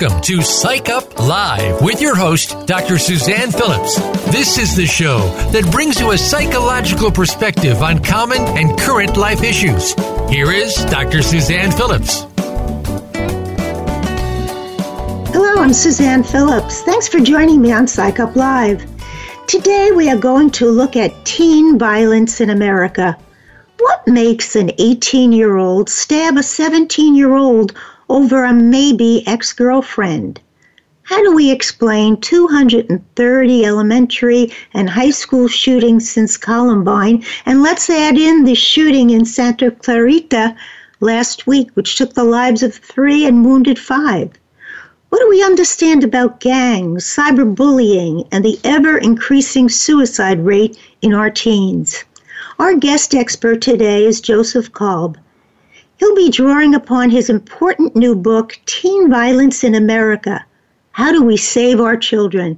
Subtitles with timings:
[0.00, 2.98] Welcome to Psych Up Live with your host, Dr.
[2.98, 3.96] Suzanne Phillips.
[4.30, 5.18] This is the show
[5.50, 9.94] that brings you a psychological perspective on common and current life issues.
[10.30, 11.20] Here is Dr.
[11.20, 12.20] Suzanne Phillips.
[15.32, 16.82] Hello, I'm Suzanne Phillips.
[16.82, 18.86] Thanks for joining me on Psych Up Live.
[19.48, 23.18] Today we are going to look at teen violence in America.
[23.78, 27.76] What makes an 18 year old stab a 17 year old
[28.08, 30.40] over a maybe ex girlfriend.
[31.02, 37.24] How do we explain 230 elementary and high school shootings since Columbine?
[37.46, 40.54] And let's add in the shooting in Santa Clarita
[41.00, 44.32] last week, which took the lives of three and wounded five.
[45.08, 51.30] What do we understand about gangs, cyberbullying, and the ever increasing suicide rate in our
[51.30, 52.04] teens?
[52.58, 55.16] Our guest expert today is Joseph Kolb.
[55.98, 60.44] He'll be drawing upon his important new book, Teen Violence in America
[60.92, 62.56] How Do We Save Our Children?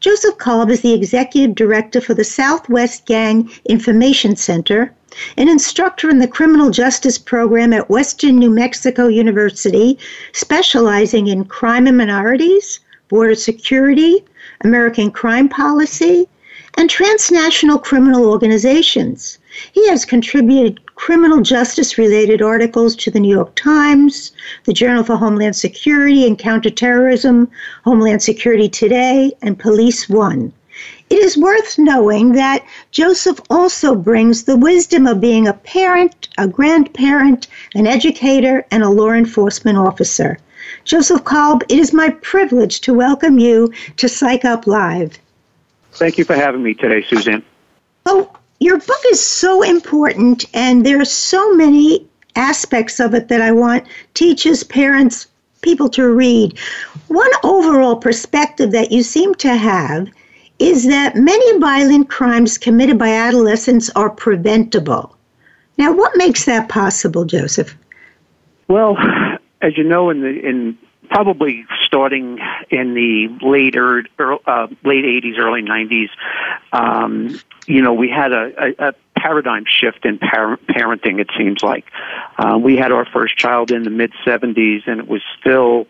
[0.00, 4.92] Joseph Kolb is the executive director for the Southwest Gang Information Center,
[5.36, 9.96] an instructor in the criminal justice program at Western New Mexico University,
[10.32, 14.24] specializing in crime and minorities, border security,
[14.62, 16.28] American crime policy,
[16.76, 19.38] and transnational criminal organizations.
[19.72, 24.32] He has contributed criminal justice related articles to the New York Times,
[24.64, 27.50] the Journal for Homeland Security and Counterterrorism,
[27.84, 30.52] Homeland Security Today, and Police One.
[31.10, 36.48] It is worth knowing that Joseph also brings the wisdom of being a parent, a
[36.48, 40.38] grandparent, an educator, and a law enforcement officer.
[40.84, 45.18] Joseph Kolb, it is my privilege to welcome you to Psych Up Live.
[45.92, 47.44] Thank you for having me today, Suzanne.
[48.06, 52.06] Oh, your book is so important, and there are so many
[52.36, 55.28] aspects of it that I want teachers, parents,
[55.62, 56.58] people to read.
[57.08, 60.08] One overall perspective that you seem to have
[60.58, 65.16] is that many violent crimes committed by adolescents are preventable.
[65.78, 67.76] Now, what makes that possible, Joseph?
[68.68, 68.96] Well,
[69.62, 70.78] as you know, in the in
[71.14, 76.08] probably starting in the later uh, late 80s, early 90s,
[76.72, 81.20] um, you know, we had a, a, a paradigm shift in par- parenting.
[81.20, 81.84] It seems like
[82.36, 85.86] uh, we had our first child in the mid 70s, and it was still,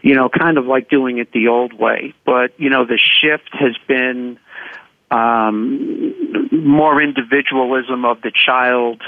[0.00, 2.14] you know, kind of like doing it the old way.
[2.24, 4.38] But you know, the shift has been
[5.10, 6.14] um,
[6.52, 9.02] more individualism of the child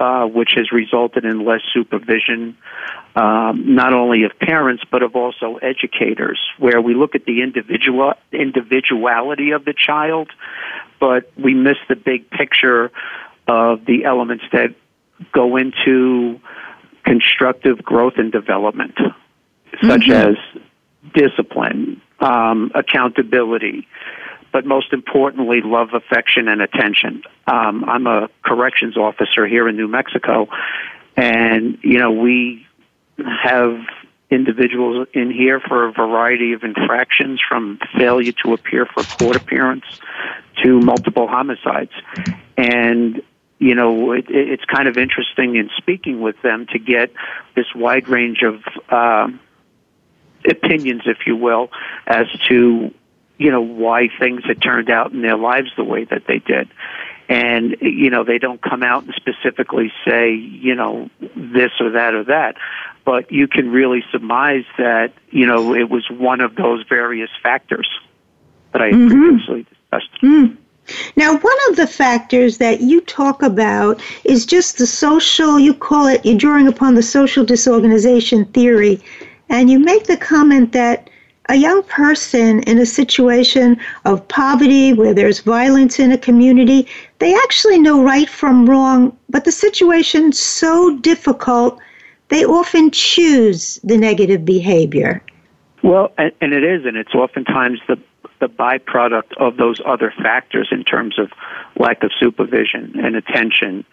[0.00, 2.56] uh, which has resulted in less supervision,
[3.16, 8.14] um, not only of parents but of also educators, where we look at the individual
[8.32, 10.30] individuality of the child,
[11.00, 12.92] but we miss the big picture
[13.48, 14.74] of the elements that
[15.32, 16.40] go into
[17.04, 18.94] constructive growth and development,
[19.82, 20.12] such mm-hmm.
[20.12, 20.36] as
[21.14, 23.88] discipline, um, accountability,
[24.52, 27.22] but most importantly, love, affection, and attention.
[27.46, 30.48] Um, I'm a corrections officer here in New Mexico,
[31.16, 32.66] and you know we
[33.24, 33.78] have
[34.30, 39.84] individuals in here for a variety of infractions, from failure to appear for court appearance
[40.62, 41.92] to multiple homicides,
[42.56, 43.22] and
[43.58, 47.12] you know, it, it's kind of interesting in speaking with them to get
[47.54, 49.28] this wide range of uh,
[50.48, 51.70] opinions, if you will,
[52.06, 52.92] as to
[53.36, 56.68] you know why things had turned out in their lives the way that they did
[57.30, 62.12] and you know they don't come out and specifically say you know this or that
[62.12, 62.56] or that
[63.04, 67.88] but you can really surmise that you know it was one of those various factors
[68.72, 69.08] that I mm-hmm.
[69.08, 70.22] previously discussed.
[70.22, 70.56] Mm.
[71.14, 76.06] Now, one of the factors that you talk about is just the social, you call
[76.06, 79.00] it, you're drawing upon the social disorganization theory,
[79.48, 81.08] and you make the comment that
[81.48, 86.86] a young person in a situation of poverty where there's violence in a community,
[87.20, 91.78] they actually know right from wrong, but the situation's so difficult,
[92.28, 95.22] they often choose the negative behavior.
[95.82, 97.98] Well, and, and it is, and it's oftentimes the
[98.40, 101.30] the byproduct of those other factors in terms of
[101.78, 103.84] lack of supervision and attention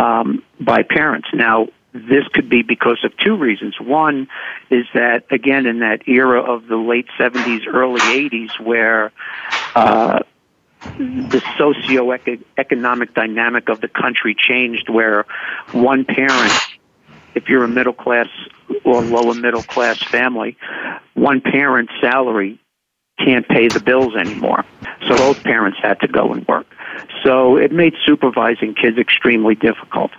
[0.00, 1.28] um, by parents.
[1.32, 3.80] Now, this could be because of two reasons.
[3.80, 4.26] One
[4.70, 9.12] is that, again, in that era of the late 70s, early 80s, where
[9.76, 10.20] uh,
[10.98, 15.26] the socio-economic dynamic of the country changed where
[15.72, 16.52] one parent
[17.34, 18.28] if you're a middle class
[18.84, 20.56] or lower middle class family
[21.14, 22.58] one parent's salary
[23.18, 24.64] can't pay the bills anymore.
[25.06, 26.66] So both parents had to go and work.
[27.24, 30.10] So it made supervising kids extremely difficult.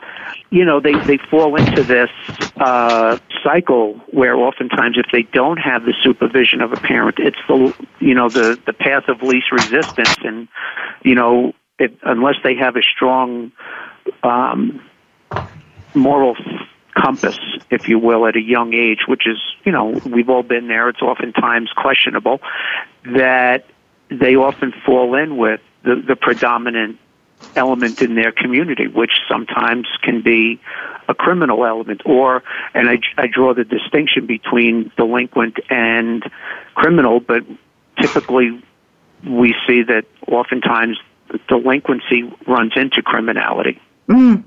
[0.49, 2.09] You know they they fall into this
[2.57, 7.73] uh cycle where oftentimes if they don't have the supervision of a parent it's the
[7.99, 10.17] you know the the path of least resistance.
[10.23, 10.47] And
[11.03, 13.51] you know it, unless they have a strong
[14.23, 14.81] um
[15.93, 16.35] moral
[16.95, 17.35] compass
[17.69, 20.89] if you will at a young age which is you know we've all been there
[20.89, 22.39] it's oftentimes questionable
[23.03, 23.65] that
[24.09, 26.97] they often fall in with the the predominant
[27.55, 30.59] element in their community, which sometimes can be
[31.07, 32.43] a criminal element, or,
[32.73, 36.23] and I, I draw the distinction between delinquent and
[36.75, 37.43] criminal, but
[37.99, 38.63] typically
[39.27, 40.97] we see that oftentimes
[41.47, 43.79] delinquency runs into criminality.
[44.07, 44.43] Mm.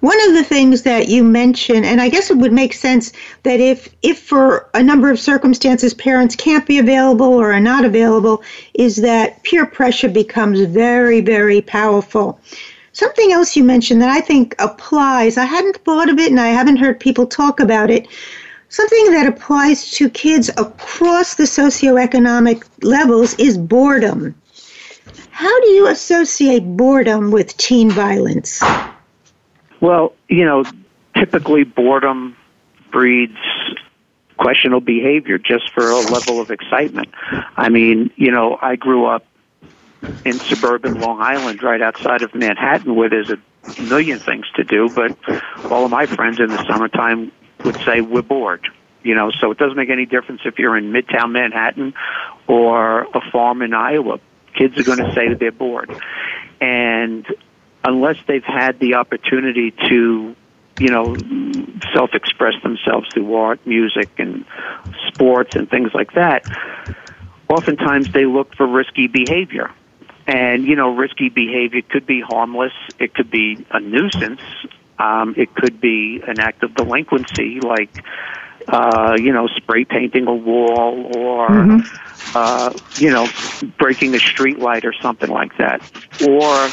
[0.00, 3.12] One of the things that you mentioned, and I guess it would make sense
[3.44, 7.84] that if, if for a number of circumstances parents can't be available or are not
[7.84, 8.42] available,
[8.74, 12.38] is that peer pressure becomes very, very powerful.
[12.92, 16.48] Something else you mentioned that I think applies, I hadn't thought of it and I
[16.48, 18.06] haven't heard people talk about it.
[18.68, 24.34] Something that applies to kids across the socioeconomic levels is boredom.
[25.30, 28.62] How do you associate boredom with teen violence?
[29.84, 30.64] Well, you know,
[31.14, 32.38] typically boredom
[32.90, 33.36] breeds
[34.38, 37.08] questionable behavior just for a level of excitement.
[37.54, 39.26] I mean, you know, I grew up
[40.24, 43.36] in suburban Long Island, right outside of Manhattan, where there's a
[43.82, 45.18] million things to do, but
[45.70, 47.30] all of my friends in the summertime
[47.62, 48.66] would say we're bored.
[49.02, 51.92] You know, so it doesn't make any difference if you're in Midtown Manhattan
[52.46, 54.18] or a farm in Iowa.
[54.54, 55.94] Kids are going to say that they're bored.
[56.58, 57.26] And
[57.84, 60.34] unless they've had the opportunity to,
[60.78, 61.14] you know,
[61.94, 64.44] self-express themselves through art, music, and
[65.08, 66.44] sports and things like that,
[67.48, 69.70] oftentimes they look for risky behavior.
[70.26, 72.72] And, you know, risky behavior could be harmless.
[72.98, 74.40] It could be a nuisance.
[74.98, 78.02] Um, it could be an act of delinquency, like,
[78.66, 82.32] uh, you know, spray painting a wall or, mm-hmm.
[82.34, 83.28] uh, you know,
[83.76, 85.82] breaking a street light or something like that.
[86.26, 86.70] Or,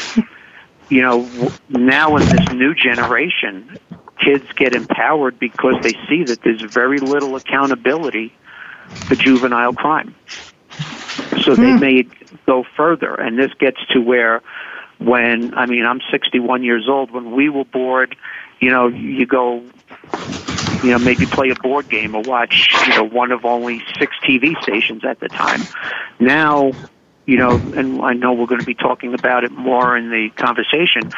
[0.91, 1.25] you know,
[1.69, 3.77] now in this new generation,
[4.19, 8.35] kids get empowered because they see that there's very little accountability
[9.07, 10.13] for juvenile crime.
[11.43, 11.79] So they hmm.
[11.79, 12.07] may
[12.45, 14.41] go further, and this gets to where,
[14.97, 17.09] when I mean, I'm 61 years old.
[17.11, 18.17] When we were bored,
[18.59, 19.63] you know, you go,
[20.83, 24.13] you know, maybe play a board game or watch, you know, one of only six
[24.23, 25.61] TV stations at the time.
[26.19, 26.73] Now
[27.31, 30.31] you know, and I know we're going to be talking about it more in the
[30.35, 31.13] conversation.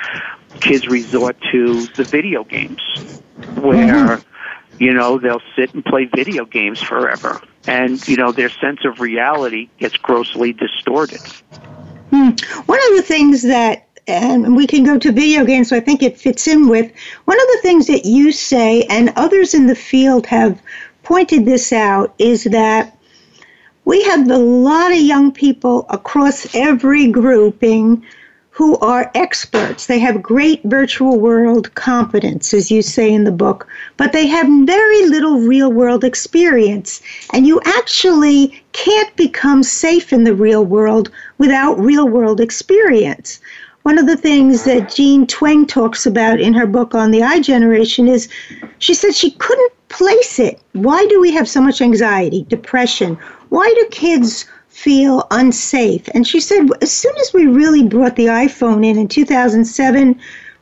[0.60, 2.82] Kids resort to the video games
[3.56, 4.84] where, mm-hmm.
[4.84, 7.42] you know, they'll sit and play video games forever.
[7.66, 11.22] And, you know, their sense of reality gets grossly distorted.
[12.12, 12.30] Hmm.
[12.68, 16.04] One of the things that and we can go to video games, so I think
[16.04, 16.92] it fits in with
[17.26, 20.62] one of the things that you say, and others in the field have
[21.02, 22.96] pointed this out, is that
[23.86, 28.04] we have a lot of young people across every grouping
[28.50, 29.88] who are experts.
[29.88, 34.46] They have great virtual world competence, as you say in the book, but they have
[34.68, 37.02] very little real world experience.
[37.34, 41.10] And you actually can't become safe in the real world
[41.40, 43.40] without real world experience.
[43.82, 47.42] One of the things that Jean Twenge talks about in her book on the I
[47.42, 48.30] generation is
[48.78, 50.62] she said she couldn't place it.
[50.74, 53.18] Why do we have so much anxiety, depression?
[53.54, 56.10] Why do kids feel unsafe?
[56.16, 60.20] And she said, as soon as we really brought the iPhone in in 2007,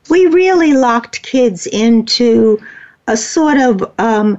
[0.10, 2.60] we really locked kids into
[3.08, 4.38] a sort of um,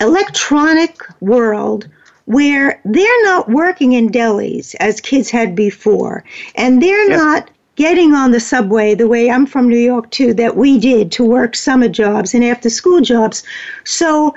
[0.00, 1.86] electronic world
[2.24, 7.18] where they're not working in delis as kids had before, and they're yep.
[7.18, 11.12] not getting on the subway the way I'm from New York too, that we did
[11.12, 13.42] to work summer jobs and after school jobs.
[13.84, 14.34] So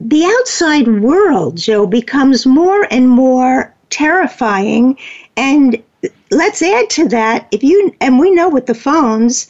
[0.00, 4.98] the outside world, Joe, becomes more and more terrifying.
[5.36, 5.82] And
[6.30, 9.48] let's add to that, if you, and we know with the phones,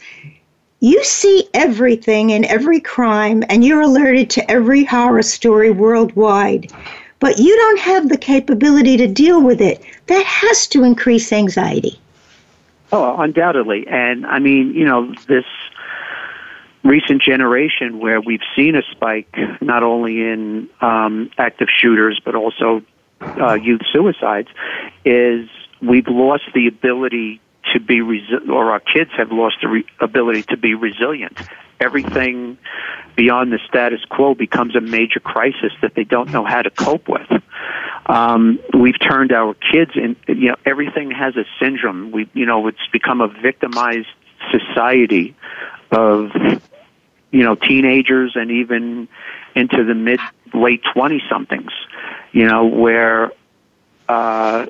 [0.81, 6.71] you see everything and every crime, and you're alerted to every horror story worldwide,
[7.19, 9.83] but you don't have the capability to deal with it.
[10.07, 11.99] That has to increase anxiety.
[12.93, 13.87] Oh, undoubtedly.
[13.89, 15.47] And I mean, you know, this
[16.87, 22.83] recent generation where we've seen a spike not only in um, active shooters but also
[23.41, 24.49] uh, youth suicides
[25.05, 25.49] is
[25.83, 27.41] we've lost the ability
[27.73, 31.37] to be resi- or our kids have lost the re- ability to be resilient.
[31.81, 32.57] Everything
[33.17, 37.09] beyond the status quo becomes a major crisis that they don't know how to cope
[37.09, 37.29] with.
[38.07, 40.17] Um, we've turned our kids in.
[40.29, 42.13] You know, everything has a syndrome.
[42.13, 44.07] We, you know, it's become a victimized
[44.51, 45.35] society
[45.91, 46.31] of
[47.31, 49.09] you know teenagers and even
[49.55, 50.21] into the mid
[50.55, 51.73] late twenty somethings.
[52.33, 53.33] You know where.
[54.09, 54.67] Uh,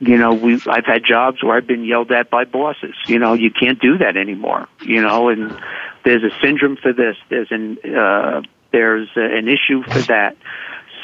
[0.00, 2.94] you know, we I've had jobs where I've been yelled at by bosses.
[3.06, 4.68] You know, you can't do that anymore.
[4.80, 5.60] You know, and
[6.04, 7.16] there's a syndrome for this.
[7.28, 10.36] There's an uh, there's an issue for that.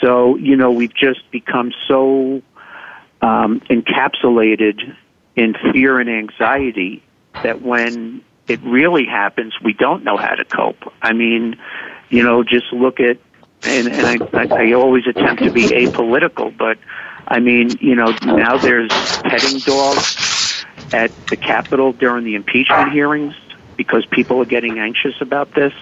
[0.01, 2.43] So you know, we've just become so
[3.21, 4.97] um, encapsulated
[5.35, 7.03] in fear and anxiety
[7.43, 10.93] that when it really happens, we don't know how to cope.
[11.01, 11.57] I mean,
[12.09, 13.19] you know, just look at
[13.67, 16.79] and, and I, I, I always attempt to be apolitical, but
[17.27, 18.91] I mean, you know, now there's
[19.23, 23.35] petting dogs at the Capitol during the impeachment hearings
[23.77, 25.73] because people are getting anxious about this.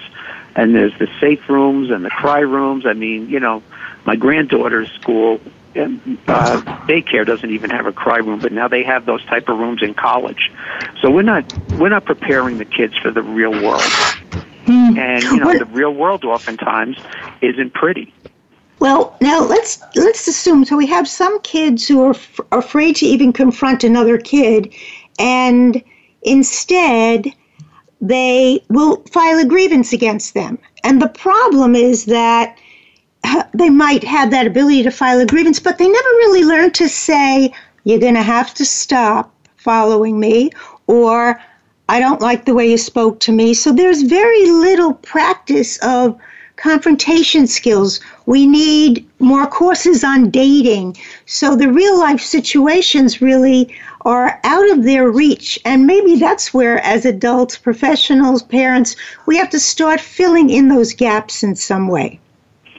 [0.54, 2.87] And there's the safe rooms and the cry rooms.
[2.87, 3.62] I mean, you know,
[4.04, 5.40] my granddaughter's school
[5.76, 9.59] uh, daycare doesn't even have a cry room, but now they have those type of
[9.59, 10.50] rooms in college.
[11.00, 13.83] So we're not we're not preparing the kids for the real world.
[14.67, 14.99] Hmm.
[14.99, 16.97] And you know, the real world oftentimes
[17.41, 18.12] isn't pretty.
[18.79, 22.97] Well, now let's let's assume so we have some kids who are, f- are afraid
[22.97, 24.75] to even confront another kid,
[25.19, 25.83] and
[26.23, 27.33] instead
[28.00, 30.59] they will file a grievance against them.
[30.83, 32.59] And the problem is that
[33.55, 36.88] they might have that ability to file a grievance, but they never really learn to
[36.88, 37.52] say,
[37.85, 40.50] "You're going to have to stop following me,"
[40.87, 41.41] or
[41.88, 46.19] "I don't like the way you spoke to me." So there's very little practice of
[46.57, 48.00] confrontation skills.
[48.26, 50.97] We need more courses on dating.
[51.26, 53.75] So the real life situations really
[54.05, 55.59] are out of their reach.
[55.64, 58.95] And maybe that's where, as adults, professionals, parents,
[59.26, 62.21] we have to start filling in those gaps in some way.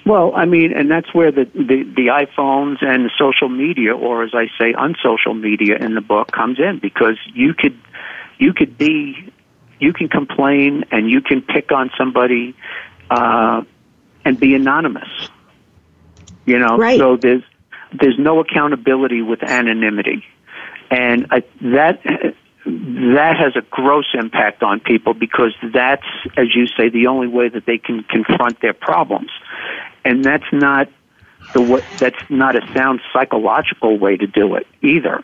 [0.05, 4.23] Well, I mean, and that's where the, the, the iPhones and the social media, or
[4.23, 7.79] as I say, unsocial media in the book comes in because you could,
[8.37, 9.31] you could be,
[9.79, 12.53] you can complain and you can pick on somebody
[13.09, 13.63] uh,
[14.25, 15.09] and be anonymous.
[16.45, 16.99] You know, right.
[16.99, 17.43] so there's
[17.93, 20.25] there's no accountability with anonymity,
[20.91, 22.01] and I, that
[22.65, 26.05] that has a gross impact on people because that's,
[26.37, 29.31] as you say, the only way that they can confront their problems,
[30.05, 30.87] and that's not
[31.53, 35.21] the way, that's not a sound psychological way to do it either.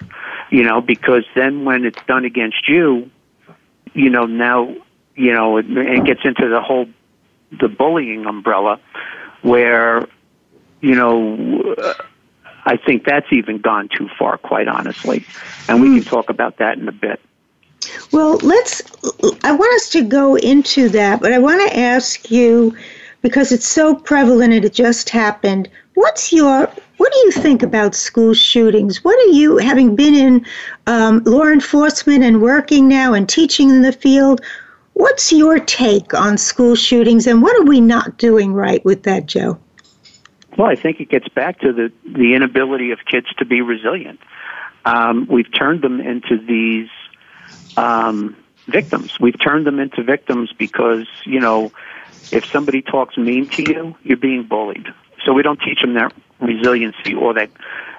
[0.50, 3.10] You know, because then when it's done against you,
[3.94, 4.76] you know now
[5.16, 6.88] you know it, it gets into the whole
[7.58, 8.80] the bullying umbrella,
[9.42, 10.08] where
[10.82, 11.76] you know.
[12.66, 15.26] I think that's even gone too far, quite honestly.
[15.68, 16.10] And we can hmm.
[16.10, 17.20] talk about that in a bit.
[18.12, 18.82] Well, let's.
[19.44, 22.76] I want us to go into that, but I want to ask you
[23.22, 25.70] because it's so prevalent and it just happened.
[25.96, 29.06] What's your what do you think about school shootings?
[29.06, 30.46] What are you, having been in
[30.86, 34.42] um, law enforcement and working now and teaching in the field?
[34.96, 39.28] What's your take on school shootings and what are we not doing right with that,
[39.28, 39.58] Joe?
[40.58, 44.20] Well, I think it gets back to the, the inability of kids to be resilient.
[44.84, 46.90] Um, we've turned them into these
[47.78, 48.36] um,
[48.68, 49.12] victims.
[49.20, 51.72] We've turned them into victims because, you know,
[52.32, 54.88] if somebody talks mean to you, you're being bullied.
[55.26, 57.50] So we don't teach them that resiliency or that,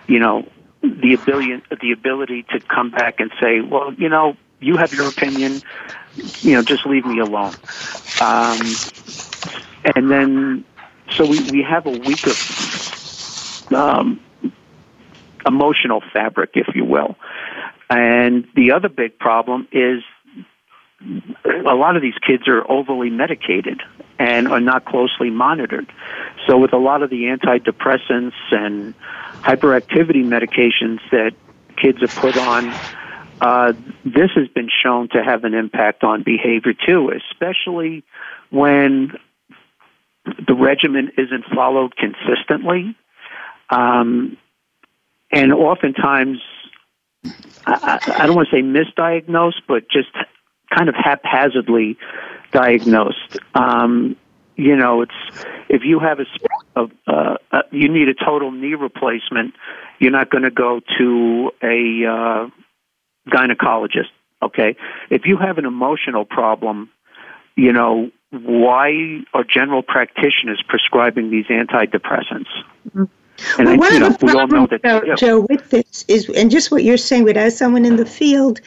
[0.06, 0.48] you know,
[0.82, 5.08] the ability the ability to come back and say, well, you know, you have your
[5.08, 5.62] opinion
[6.42, 7.56] you know, just leave me alone.
[8.20, 8.80] Um,
[9.96, 10.64] and then,
[11.16, 12.36] so we, we have a weaker
[13.74, 14.20] um,
[15.46, 17.16] emotional fabric, if you will.
[17.90, 20.02] And the other big problem is
[21.44, 23.82] a lot of these kids are overly medicated
[24.18, 25.92] and are not closely monitored.
[26.46, 28.94] So with a lot of the antidepressants and
[29.42, 31.32] hyperactivity medications that
[31.76, 32.72] kids are put on,
[33.40, 33.72] uh,
[34.04, 38.04] this has been shown to have an impact on behavior too, especially
[38.50, 39.12] when
[40.46, 42.94] the regimen isn't followed consistently.
[43.70, 44.36] Um,
[45.32, 46.40] and oftentimes,
[47.66, 50.08] I, I don't want to say misdiagnosed, but just
[50.74, 51.98] kind of haphazardly
[52.52, 53.38] diagnosed.
[53.54, 54.16] Um,
[54.56, 55.12] you know, it's
[55.68, 59.54] if you have a, a, a you need a total knee replacement,
[59.98, 62.48] you're not going to go to a uh,
[63.28, 64.10] gynecologist.
[64.42, 64.76] Okay,
[65.10, 66.90] if you have an emotional problem,
[67.56, 72.46] you know why are general practitioners prescribing these antidepressants?
[72.88, 73.04] Mm-hmm.
[73.58, 74.82] And well, I, one you know, of the problems, that.
[74.82, 75.14] Joe, yeah.
[75.14, 78.60] Joe, with this is, and just what you're saying, but as someone in the field,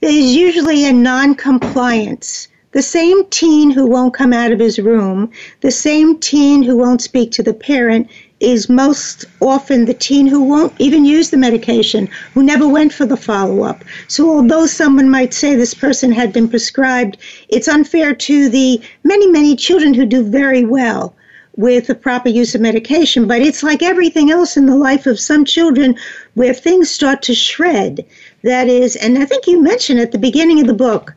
[0.00, 2.48] there's usually a non-compliance.
[2.72, 5.30] The same teen who won't come out of his room,
[5.62, 8.08] the same teen who won't speak to the parent,
[8.40, 13.06] is most often the teen who won't even use the medication, who never went for
[13.06, 13.84] the follow up.
[14.06, 17.16] So, although someone might say this person had been prescribed,
[17.48, 21.14] it's unfair to the many, many children who do very well
[21.58, 23.26] with the proper use of medication.
[23.26, 25.98] But it's like everything else in the life of some children
[26.34, 28.06] where things start to shred.
[28.44, 31.12] That is, and I think you mentioned at the beginning of the book,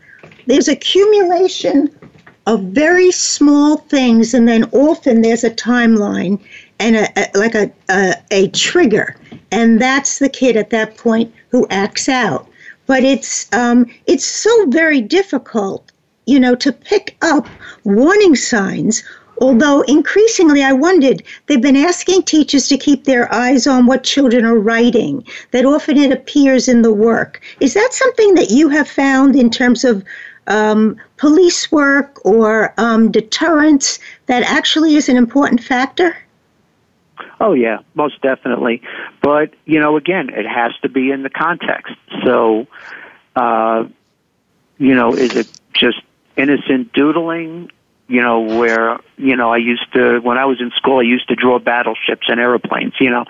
[0.47, 1.95] there's accumulation
[2.47, 6.39] of very small things, and then often there's a timeline
[6.79, 9.15] and a, a like a, a a trigger,
[9.51, 12.49] and that's the kid at that point who acts out.
[12.87, 15.91] But it's um, it's so very difficult,
[16.25, 17.47] you know, to pick up
[17.83, 19.03] warning signs.
[19.41, 24.45] Although increasingly, I wondered, they've been asking teachers to keep their eyes on what children
[24.45, 25.25] are writing.
[25.49, 27.41] That often it appears in the work.
[27.59, 30.03] Is that something that you have found in terms of
[30.45, 36.15] um, police work or um, deterrence that actually is an important factor?
[37.39, 38.83] Oh yeah, most definitely.
[39.23, 41.95] But you know, again, it has to be in the context.
[42.23, 42.67] So,
[43.35, 43.85] uh,
[44.77, 46.01] you know, is it just
[46.37, 47.71] innocent doodling?
[48.11, 51.29] You know, where you know I used to when I was in school, I used
[51.29, 52.93] to draw battleships and airplanes.
[52.99, 53.25] You know,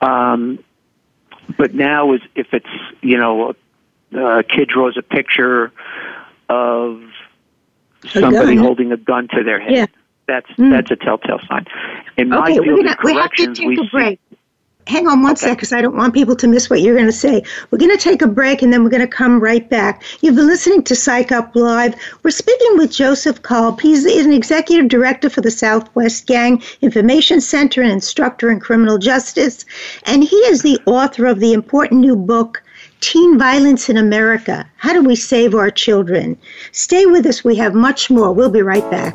[0.00, 0.58] um,
[1.58, 2.66] but now is if it's
[3.02, 3.50] you know
[4.12, 5.72] a a kid draws a picture
[6.48, 7.02] of
[8.06, 8.64] somebody gun.
[8.64, 9.72] holding a gun to their head.
[9.72, 9.86] Yeah.
[10.26, 10.70] That's Mm.
[10.70, 11.66] that's a telltale sign.
[12.16, 14.20] In my Okay, field gonna, of we have to corrections, take we a see- break.
[14.86, 17.12] Hang on one sec, because I don't want people to miss what you're going to
[17.12, 17.42] say.
[17.70, 20.02] We're going to take a break, and then we're going to come right back.
[20.20, 21.94] You've been listening to Psych Up Live.
[22.22, 23.80] We're speaking with Joseph Kolb.
[23.80, 29.64] He's an executive director for the Southwest Gang Information Center and instructor in criminal justice,
[30.04, 32.62] and he is the author of the important new book.
[33.00, 34.66] Teen Violence in America.
[34.76, 36.38] How do we save our children?
[36.72, 37.44] Stay with us.
[37.44, 38.32] We have much more.
[38.32, 39.14] We'll be right back.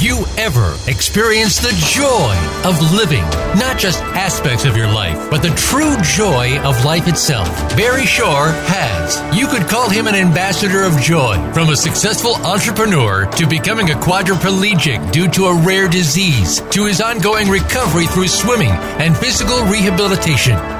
[0.00, 2.34] You ever experience the joy
[2.66, 3.20] of living?
[3.60, 7.46] Not just aspects of your life, but the true joy of life itself.
[7.76, 9.38] Barry Shore has.
[9.38, 11.36] You could call him an ambassador of joy.
[11.52, 17.02] From a successful entrepreneur to becoming a quadriplegic due to a rare disease to his
[17.02, 20.79] ongoing recovery through swimming and physical rehabilitation.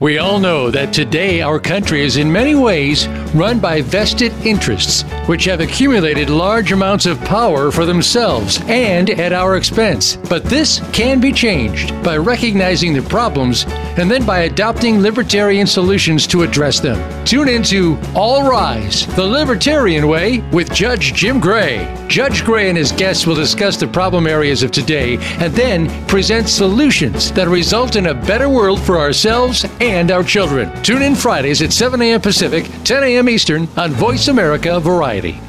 [0.00, 5.02] We all know that today our country is in many ways run by vested interests,
[5.26, 10.16] which have accumulated large amounts of power for themselves and at our expense.
[10.16, 13.66] But this can be changed by recognizing the problems
[13.98, 16.98] and then by adopting libertarian solutions to address them.
[17.26, 21.94] Tune into All Rise, the Libertarian Way with Judge Jim Gray.
[22.08, 26.48] Judge Gray and his guests will discuss the problem areas of today and then present
[26.48, 30.70] solutions that result in a better world for ourselves and our children.
[30.82, 32.20] Tune in Fridays at 7 a.m.
[32.20, 33.28] Pacific, 10 a.m.
[33.28, 35.40] Eastern on Voice America Variety.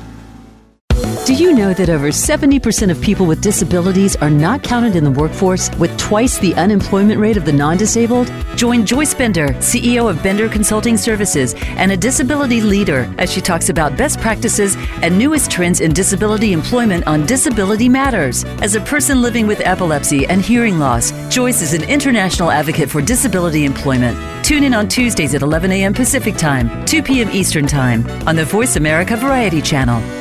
[1.25, 5.11] Do you know that over 70% of people with disabilities are not counted in the
[5.11, 8.31] workforce with twice the unemployment rate of the non disabled?
[8.55, 13.69] Join Joyce Bender, CEO of Bender Consulting Services and a disability leader, as she talks
[13.69, 18.43] about best practices and newest trends in disability employment on Disability Matters.
[18.61, 23.01] As a person living with epilepsy and hearing loss, Joyce is an international advocate for
[23.01, 24.17] disability employment.
[24.43, 25.93] Tune in on Tuesdays at 11 a.m.
[25.93, 27.29] Pacific Time, 2 p.m.
[27.31, 30.20] Eastern Time on the Voice America Variety Channel.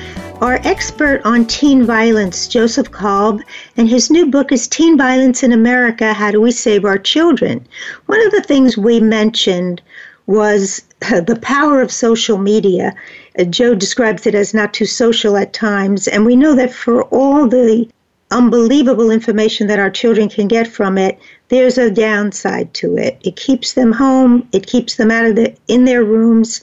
[0.41, 3.43] our expert on teen violence, Joseph Kolb,
[3.77, 7.67] and his new book is Teen Violence in America How Do We Save Our Children?
[8.07, 9.83] One of the things we mentioned
[10.25, 12.95] was the power of social media.
[13.37, 17.03] Uh, Joe describes it as not too social at times, and we know that for
[17.03, 17.87] all the
[18.31, 23.19] unbelievable information that our children can get from it, there's a downside to it.
[23.23, 26.61] It keeps them home, it keeps them out of the in their rooms.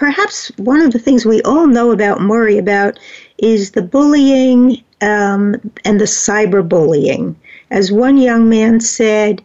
[0.00, 2.98] Perhaps one of the things we all know about worry about
[3.36, 7.34] is the bullying um, and the cyberbullying.
[7.70, 9.42] As one young man said,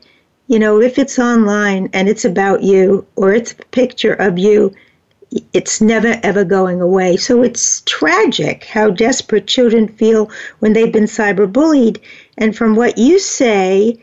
[0.47, 4.73] you know, if it's online and it's about you or it's a picture of you,
[5.51, 7.17] it's never ever going away.
[7.17, 11.99] So it's tragic how desperate children feel when they've been cyberbullied.
[12.37, 14.01] And from what you say,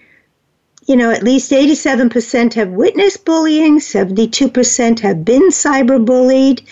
[0.86, 6.64] you know, at least 87% have witnessed bullying, 72% have been cyberbullied.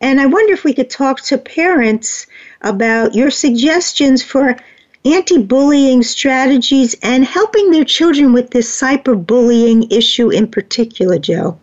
[0.00, 2.26] And I wonder if we could talk to parents
[2.60, 4.56] about your suggestions for
[5.04, 11.58] anti bullying strategies and helping their children with this cyberbullying issue in particular, Joe.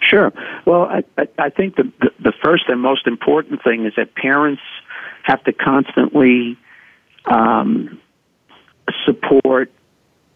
[0.00, 0.32] Sure.
[0.64, 1.04] Well, I,
[1.38, 4.62] I, think the, the, the first and most important thing is that parents
[5.24, 6.56] have to constantly
[7.26, 8.00] um,
[9.04, 9.70] support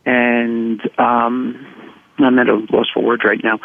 [0.07, 1.67] and um,
[2.19, 3.61] I'm at a loss for words right now.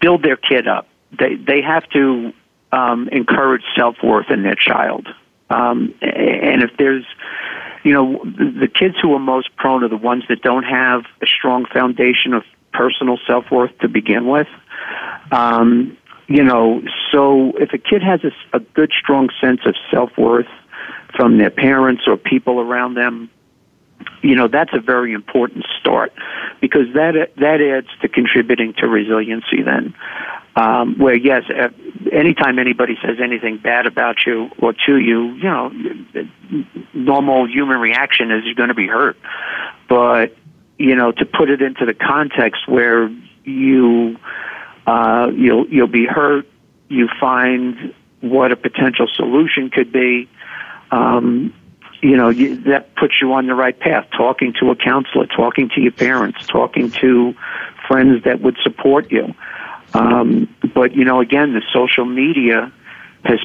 [0.00, 0.88] Build their kid up.
[1.18, 2.32] They they have to
[2.72, 5.08] um, encourage self worth in their child.
[5.50, 7.04] Um, and if there's,
[7.82, 11.26] you know, the kids who are most prone are the ones that don't have a
[11.26, 14.46] strong foundation of personal self worth to begin with.
[15.32, 15.96] Um,
[16.28, 20.46] you know, so if a kid has a, a good, strong sense of self worth
[21.16, 23.28] from their parents or people around them,
[24.22, 26.12] you know that's a very important start
[26.60, 29.94] because that that adds to contributing to resiliency then.
[30.56, 31.44] Um, where yes
[32.12, 35.72] anytime anybody says anything bad about you or to you you know
[36.92, 39.16] normal human reaction is you're going to be hurt.
[39.88, 40.36] But
[40.78, 43.10] you know to put it into the context where
[43.44, 44.18] you
[44.86, 46.46] uh, you'll you'll be hurt
[46.88, 50.28] you find what a potential solution could be
[50.90, 51.54] um,
[52.02, 54.06] you know you, that puts you on the right path.
[54.16, 57.34] Talking to a counselor talking to your parents talking to
[57.86, 59.34] friends that would support you.
[59.92, 62.72] Um, but you know again the social media
[63.24, 63.40] has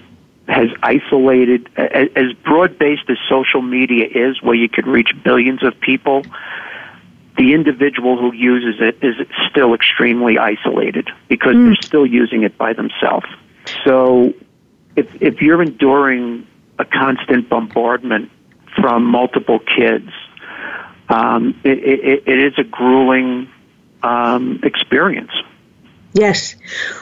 [0.47, 5.79] has isolated as broad based as social media is where you could reach billions of
[5.79, 6.23] people
[7.37, 9.15] the individual who uses it is
[9.49, 11.65] still extremely isolated because mm.
[11.65, 13.27] they're still using it by themselves.
[13.83, 14.33] So
[14.95, 16.47] if if you're enduring
[16.79, 18.31] a constant bombardment
[18.75, 20.09] from multiple kids.
[21.09, 23.49] Um, it, it, it is a grueling
[24.01, 25.31] um, experience.
[26.13, 26.55] Yes.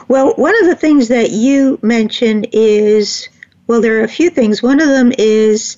[0.07, 3.29] Well, one of the things that you mentioned is
[3.67, 4.61] well, there are a few things.
[4.61, 5.77] One of them is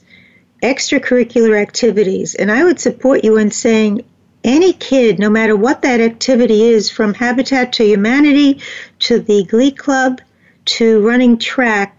[0.64, 2.36] extracurricular activities.
[2.36, 4.04] And I would support you in saying
[4.44, 8.62] any kid, no matter what that activity is, from Habitat to Humanity
[9.00, 10.22] to the Glee Club
[10.66, 11.95] to running track,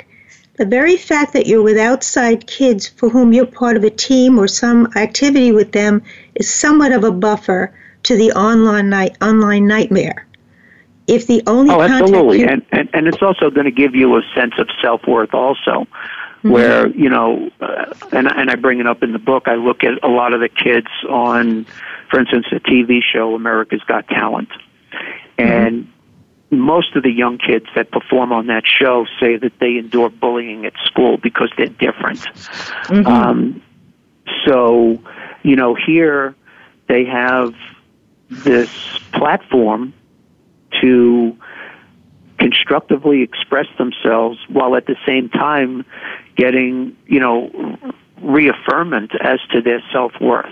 [0.57, 4.39] the very fact that you're with outside kids for whom you're part of a team
[4.39, 6.03] or some activity with them
[6.35, 10.27] is somewhat of a buffer to the online night online nightmare.
[11.07, 14.17] If the only oh, absolutely, you- and, and and it's also going to give you
[14.17, 16.51] a sense of self worth also, mm-hmm.
[16.51, 19.47] where you know, uh, and and I bring it up in the book.
[19.47, 21.67] I look at a lot of the kids on,
[22.11, 24.49] for instance, the TV show America's Got Talent,
[25.39, 25.96] and mm-hmm
[26.51, 30.65] most of the young kids that perform on that show say that they endure bullying
[30.65, 32.21] at school because they're different.
[32.21, 33.07] Mm-hmm.
[33.07, 33.63] Um,
[34.47, 35.03] so,
[35.43, 36.35] you know, here
[36.89, 37.55] they have
[38.31, 38.71] this
[39.13, 39.93] platform
[40.81, 41.37] to
[42.39, 45.85] constructively express themselves while at the same time
[46.37, 47.51] getting, you know,
[48.21, 50.47] reaffirmment as to their self worth.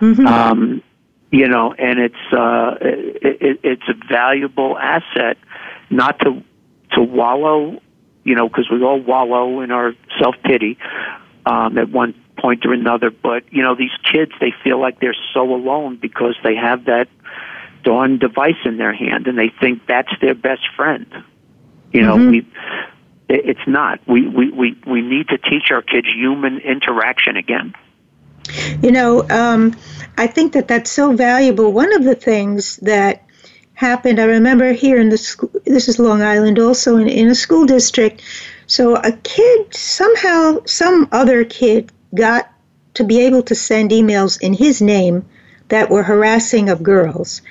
[0.00, 0.26] Mm-hmm.
[0.26, 0.82] Um,
[1.32, 5.38] you know, and it's uh, it, it, it's a valuable asset,
[5.90, 6.44] not to
[6.92, 7.80] to wallow,
[8.22, 10.76] you know, because we all wallow in our self pity
[11.46, 13.10] um, at one point or another.
[13.10, 17.08] But you know, these kids they feel like they're so alone because they have that
[17.82, 21.06] darn device in their hand, and they think that's their best friend.
[21.92, 22.30] You know, mm-hmm.
[22.30, 22.46] we
[23.30, 24.00] it's not.
[24.06, 27.72] We, we, we, we need to teach our kids human interaction again.
[28.82, 29.76] You know, um,
[30.16, 31.72] I think that that's so valuable.
[31.72, 33.22] One of the things that
[33.74, 37.34] happened, I remember here in the school, this is Long Island also, in, in a
[37.34, 38.22] school district.
[38.66, 42.52] So a kid, somehow, some other kid got
[42.94, 45.24] to be able to send emails in his name
[45.68, 47.42] that were harassing of girls.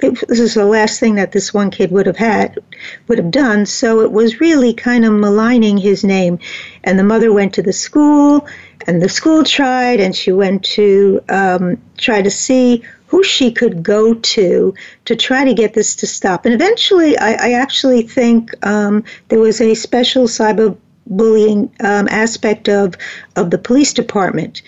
[0.00, 2.58] it, this is the last thing that this one kid would have had,
[3.06, 3.66] would have done.
[3.66, 6.38] So it was really kind of maligning his name.
[6.84, 8.46] And the mother went to the school,
[8.88, 13.82] and the school tried, and she went to um, try to see who she could
[13.82, 14.74] go to
[15.04, 16.46] to try to get this to stop.
[16.46, 20.74] And eventually, I, I actually think um, there was a special cyber
[21.06, 22.94] bullying um, aspect of
[23.36, 24.62] of the police department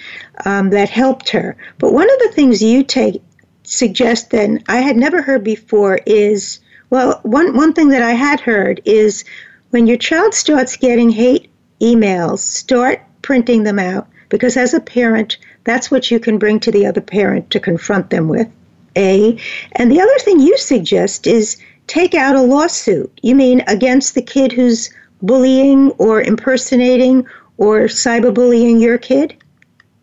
[0.44, 1.56] um, that helped her.
[1.78, 3.22] But one of the things you take
[3.62, 8.40] suggest that I had never heard before is well one one thing that I had
[8.40, 9.24] heard is
[9.70, 15.38] when your child starts getting hate emails, start printing them out because as a parent,
[15.62, 18.48] that's what you can bring to the other parent to confront them with.
[18.96, 19.38] A.
[19.76, 23.20] And the other thing you suggest is take out a lawsuit.
[23.22, 27.24] You mean against the kid who's bullying or impersonating
[27.56, 29.36] or cyberbullying your kid?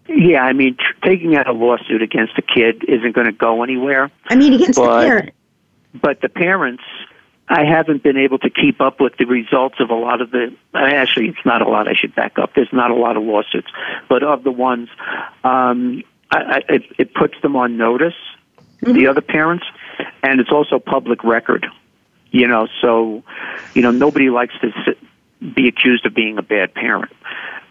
[0.07, 3.61] Yeah, I mean, tr- taking out a lawsuit against a kid isn't going to go
[3.61, 4.09] anywhere.
[4.29, 5.33] I mean, against but, the parent.
[6.01, 6.83] But the parents,
[7.49, 10.53] I haven't been able to keep up with the results of a lot of the.
[10.73, 11.87] Actually, it's not a lot.
[11.87, 12.53] I should back up.
[12.55, 13.69] There's not a lot of lawsuits,
[14.09, 14.89] but of the ones,
[15.45, 18.15] um, I, I, it, it puts them on notice.
[18.81, 18.93] Mm-hmm.
[18.93, 19.65] The other parents,
[20.21, 21.65] and it's also public record.
[22.31, 23.23] You know, so
[23.73, 24.97] you know nobody likes to sit,
[25.55, 27.13] be accused of being a bad parent.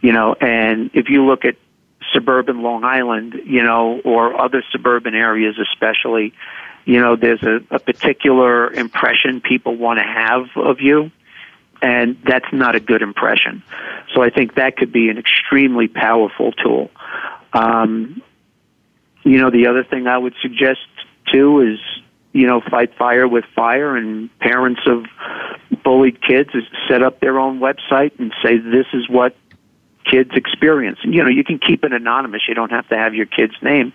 [0.00, 1.56] You know, and if you look at
[2.14, 6.32] suburban Long Island, you know, or other suburban areas especially,
[6.87, 11.11] you know, there's a, a particular impression people want to have of you,
[11.83, 13.62] and that's not a good impression.
[14.14, 16.90] So I think that could be an extremely powerful tool.
[17.53, 18.22] Um,
[19.25, 20.87] you know, the other thing I would suggest
[21.33, 21.79] too is,
[22.33, 25.07] you know, fight fire with fire, and parents of
[25.83, 26.51] bullied kids
[26.88, 29.35] set up their own website and say this is what
[30.05, 31.01] kids experience.
[31.03, 32.42] You know, you can keep it anonymous.
[32.46, 33.92] You don't have to have your kid's name.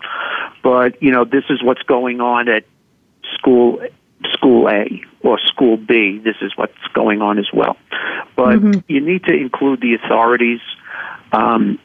[0.62, 2.64] But, you know, this is what's going on at
[3.34, 3.82] school
[4.32, 6.18] school A or school B.
[6.18, 7.76] This is what's going on as well.
[8.36, 8.80] But mm-hmm.
[8.88, 10.60] you need to include the authorities.
[11.32, 11.78] Um,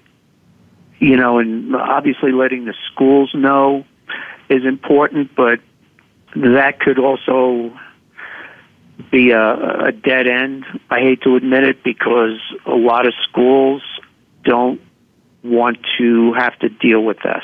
[1.00, 3.86] you know, and obviously letting the schools know
[4.50, 5.60] is important, but
[6.36, 7.78] that could also
[9.12, 10.66] be a, a dead end.
[10.90, 13.84] I hate to admit it because a lot of schools
[14.44, 14.82] don't
[15.44, 17.44] want to have to deal with this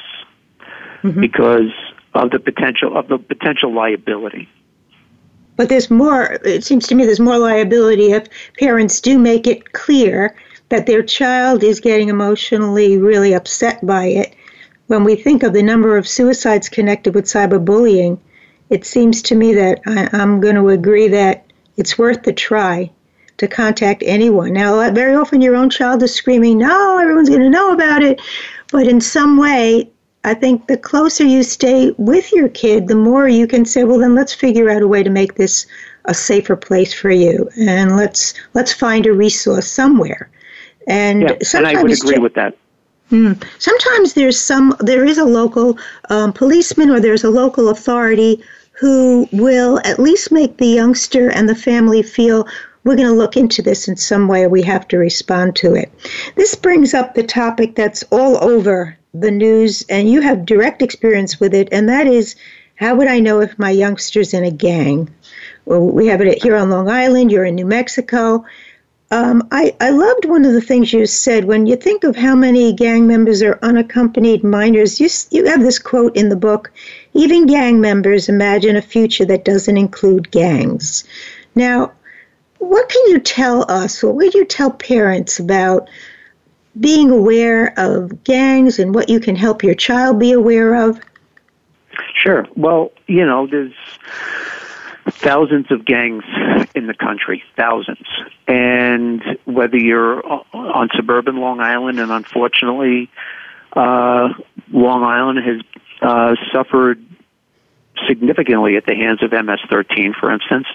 [1.04, 1.22] mm-hmm.
[1.22, 1.72] because
[2.14, 4.48] of the potential of the potential liability.
[5.56, 6.40] But there's more.
[6.44, 8.28] It seems to me there's more liability if
[8.60, 10.36] parents do make it clear
[10.70, 14.36] that their child is getting emotionally really upset by it.
[14.88, 18.20] When we think of the number of suicides connected with cyberbullying,
[18.70, 21.46] it seems to me that I, I'm going to agree that
[21.78, 22.92] it's worth the try
[23.38, 24.54] to contact anyone.
[24.54, 28.22] Now, very often your own child is screaming, no, everyone's going to know about it.
[28.72, 29.92] But in some way,
[30.26, 34.00] I think the closer you stay with your kid, the more you can say, well,
[34.00, 35.66] then let's figure out a way to make this
[36.06, 40.30] a safer place for you, and let's let's find a resource somewhere.
[40.88, 42.58] And yeah, and I would agree with that.
[43.10, 45.78] Hmm, sometimes there's some there is a local
[46.10, 51.48] um, policeman or there's a local authority who will at least make the youngster and
[51.48, 52.48] the family feel
[52.84, 54.48] we're going to look into this in some way.
[54.48, 55.92] We have to respond to it.
[56.36, 61.40] This brings up the topic that's all over the news, and you have direct experience
[61.40, 62.36] with it, and that is
[62.76, 65.10] how would I know if my youngster's in a gang?
[65.66, 68.46] Well, we have it here on Long Island, you're in New Mexico.
[69.12, 72.36] Um, I, I loved one of the things you said when you think of how
[72.36, 75.00] many gang members are unaccompanied minors.
[75.00, 76.72] You, you have this quote in the book
[77.14, 81.04] even gang members imagine a future that doesn't include gangs.
[81.54, 81.92] Now,
[82.58, 84.02] what can you tell us?
[84.02, 85.90] What would you tell parents about
[86.80, 91.00] being aware of gangs and what you can help your child be aware of?
[92.16, 92.48] Sure.
[92.56, 93.74] Well, you know, there's
[95.06, 96.24] thousands of gangs
[96.76, 98.08] in the country, thousands.
[98.48, 103.10] And whether you're on suburban Long Island, and unfortunately,
[103.74, 104.30] uh,
[104.72, 105.62] Long Island has
[106.02, 107.04] uh, suffered
[108.08, 110.68] significantly at the hands of MS-13, for instance,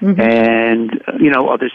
[0.00, 0.20] mm-hmm.
[0.20, 1.70] and you know other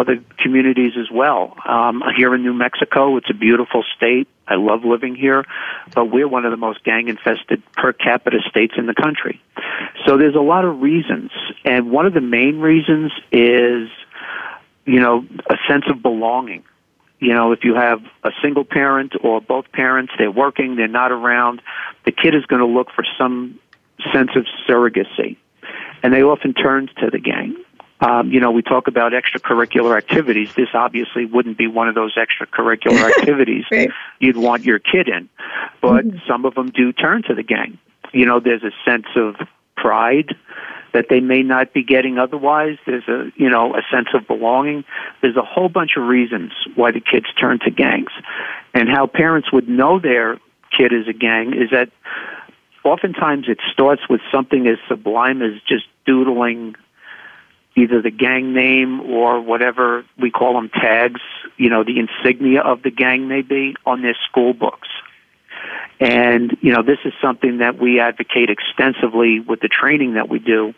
[0.00, 1.54] other communities as well.
[1.66, 4.28] Um, here in New Mexico, it's a beautiful state.
[4.48, 5.44] I love living here,
[5.94, 9.40] but we're one of the most gang-infested per capita states in the country.
[10.06, 11.30] So there's a lot of reasons,
[11.64, 13.88] and one of the main reasons is,
[14.86, 16.64] you know, a sense of belonging
[17.20, 21.12] you know, if you have a single parent or both parents, they're working, they're not
[21.12, 21.60] around,
[22.06, 23.60] the kid is going to look for some
[24.12, 25.36] sense of surrogacy.
[26.02, 27.54] And they often turn to the gang.
[28.00, 30.50] Um, you know, we talk about extracurricular activities.
[30.56, 33.90] This obviously wouldn't be one of those extracurricular activities right.
[34.18, 35.28] you'd want your kid in.
[35.80, 36.18] But mm-hmm.
[36.26, 37.78] some of them do turn to the gang.
[38.12, 39.36] You know, there's a sense of
[39.76, 40.34] pride.
[40.92, 42.76] that they may not be getting otherwise.
[42.84, 44.84] There's a, you know, a sense of belonging.
[45.22, 48.10] There's a whole bunch of reasons why the kids turn to gangs.
[48.74, 50.38] And how parents would know their
[50.76, 51.90] kid is a gang is that
[52.84, 56.74] oftentimes it starts with something as sublime as just doodling
[57.76, 61.20] either the gang name or whatever we call them tags,
[61.56, 64.88] you know, the insignia of the gang may be on their school books.
[66.00, 70.38] And, you know, this is something that we advocate extensively with the training that we
[70.38, 70.74] do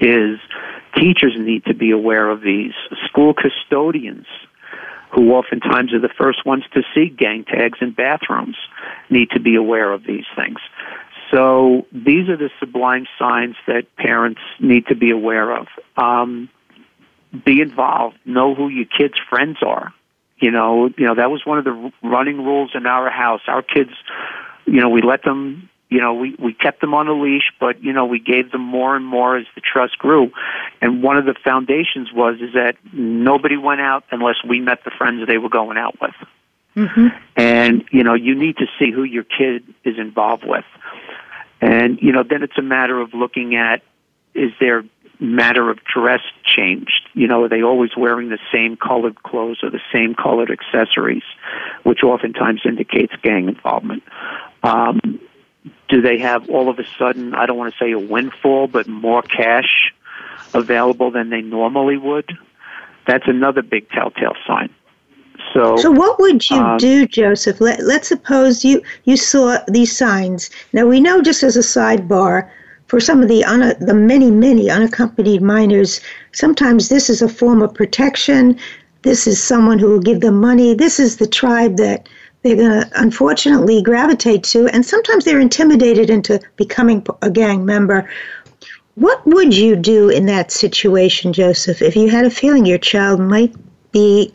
[0.00, 0.38] is
[0.96, 2.72] teachers need to be aware of these.
[3.06, 4.26] School custodians,
[5.12, 8.56] who oftentimes are the first ones to see gang tags in bathrooms,
[9.10, 10.58] need to be aware of these things.
[11.30, 15.68] So these are the sublime signs that parents need to be aware of.
[15.96, 16.48] Um,
[17.44, 18.16] be involved.
[18.24, 19.92] Know who your kids' friends are.
[20.38, 23.42] You know, you know that was one of the running rules in our house.
[23.46, 23.90] Our kids,
[24.66, 25.68] you know, we let them.
[25.90, 28.62] You know, we we kept them on a leash, but you know, we gave them
[28.62, 30.32] more and more as the trust grew.
[30.80, 34.92] And one of the foundations was is that nobody went out unless we met the
[34.96, 36.14] friends they were going out with.
[36.76, 37.08] Mm-hmm.
[37.36, 40.64] And you know, you need to see who your kid is involved with.
[41.60, 43.82] And, you know, then it's a matter of looking at
[44.34, 44.84] is their
[45.18, 47.08] matter of dress changed?
[47.12, 51.22] You know, are they always wearing the same colored clothes or the same colored accessories,
[51.82, 54.02] which oftentimes indicates gang involvement?
[54.62, 55.20] Um,
[55.88, 58.88] do they have all of a sudden, I don't want to say a windfall, but
[58.88, 59.92] more cash
[60.54, 62.32] available than they normally would?
[63.06, 64.70] That's another big telltale sign.
[65.52, 67.60] So, so what would you um, do, Joseph?
[67.60, 70.50] Let, let's suppose you, you saw these signs.
[70.72, 72.48] Now, we know, just as a sidebar,
[72.86, 76.00] for some of the, un, the many, many unaccompanied minors,
[76.32, 78.58] sometimes this is a form of protection.
[79.02, 80.74] This is someone who will give them money.
[80.74, 82.08] This is the tribe that
[82.42, 88.08] they're going to unfortunately gravitate to, and sometimes they're intimidated into becoming a gang member.
[88.94, 93.20] What would you do in that situation, Joseph, if you had a feeling your child
[93.20, 93.54] might
[93.92, 94.32] be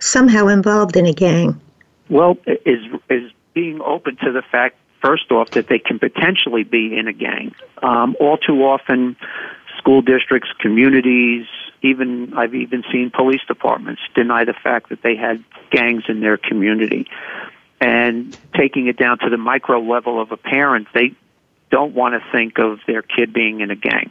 [0.00, 1.60] somehow involved in a gang?
[2.08, 6.96] Well, is is being open to the fact first off that they can potentially be
[6.96, 7.54] in a gang.
[7.82, 9.16] Um, all too often,
[9.78, 11.46] school districts, communities,
[11.82, 16.36] even I've even seen police departments deny the fact that they had gangs in their
[16.36, 17.06] community.
[17.80, 21.14] And taking it down to the micro level of a parent, they
[21.70, 24.10] don't want to think of their kid being in a gang.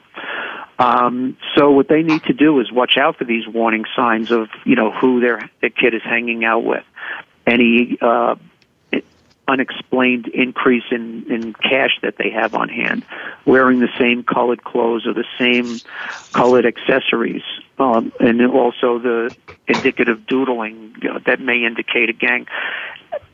[0.78, 4.50] Um, so what they need to do is watch out for these warning signs of
[4.66, 6.84] you know who their their kid is hanging out with,
[7.48, 8.36] any uh,
[9.48, 13.06] unexplained increase in in cash that they have on hand,
[13.46, 15.80] wearing the same colored clothes or the same
[16.34, 17.44] colored accessories,
[17.80, 19.36] um, and also the
[19.68, 22.48] indicative doodling you know, that may indicate a gang.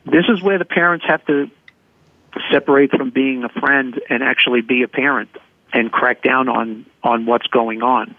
[0.04, 1.50] This is where the parents have to
[2.50, 5.30] separate from being a friend and actually be a parent
[5.72, 8.14] and crack down on on what's going on.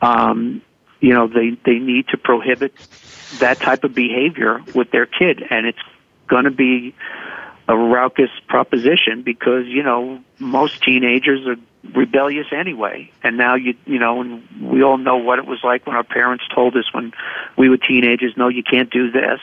[0.00, 0.62] Um,
[1.00, 2.74] you know, they they need to prohibit
[3.40, 5.78] that type of behavior with their kid, and it's
[6.28, 6.94] going to be
[7.68, 11.56] a raucous proposition because you know most teenagers are
[11.96, 13.10] rebellious anyway.
[13.22, 16.04] And now you you know and we all know what it was like when our
[16.04, 17.12] parents told us when
[17.56, 19.40] we were teenagers no you can't do this.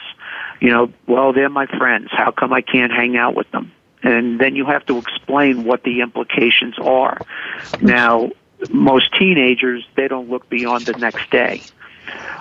[0.61, 2.09] You know well they're my friends.
[2.11, 3.71] How come i can't hang out with them
[4.03, 7.19] and then you have to explain what the implications are.
[7.81, 8.31] Now,
[8.69, 11.61] most teenagers they don't look beyond the next day,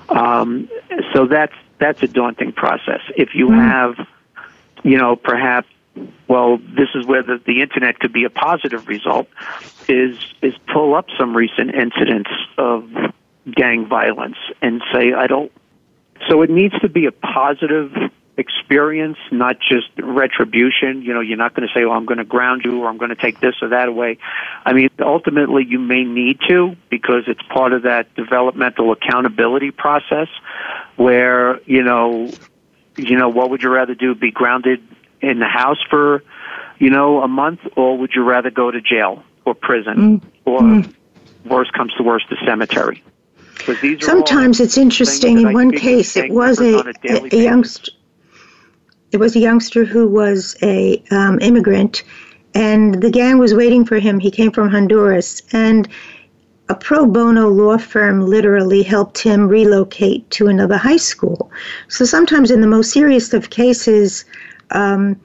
[0.09, 0.69] um,
[1.13, 3.01] so that's that's a daunting process.
[3.17, 3.61] If you mm-hmm.
[3.61, 4.07] have,
[4.83, 5.69] you know, perhaps,
[6.27, 9.29] well, this is where the, the internet could be a positive result.
[9.89, 12.91] Is is pull up some recent incidents of
[13.51, 15.53] gang violence and say I don't.
[16.29, 17.93] So it needs to be a positive
[18.39, 21.03] experience, not just retribution.
[21.03, 22.97] You know, you're not going to say, "Oh, I'm going to ground you," or "I'm
[22.97, 24.19] going to take this or that away."
[24.65, 30.29] I mean, ultimately, you may need to because it's part of that developmental accountability process,
[30.97, 32.31] where you know,
[32.97, 34.15] you know, what would you rather do?
[34.15, 34.83] Be grounded
[35.21, 36.23] in the house for,
[36.79, 40.23] you know, a month, or would you rather go to jail or prison, mm.
[40.45, 40.95] or mm.
[41.45, 43.03] worst comes to worst, the cemetery?
[44.01, 45.41] Sometimes it's interesting.
[45.41, 47.91] In one case, it was a, a, a youngster
[49.11, 52.03] there was a youngster who was a um, immigrant,
[52.55, 54.19] and the gang was waiting for him.
[54.19, 55.89] He came from Honduras, and
[56.69, 61.51] a pro bono law firm literally helped him relocate to another high school.
[61.89, 64.25] So sometimes, in the most serious of cases,
[64.71, 65.19] um,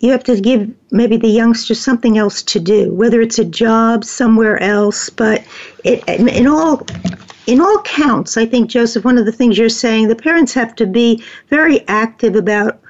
[0.00, 4.04] you have to give maybe the youngster something else to do, whether it's a job
[4.04, 5.08] somewhere else.
[5.08, 5.42] But
[5.84, 6.86] it, in, in all
[7.46, 10.74] in all counts, I think Joseph, one of the things you're saying, the parents have
[10.76, 12.80] to be very active about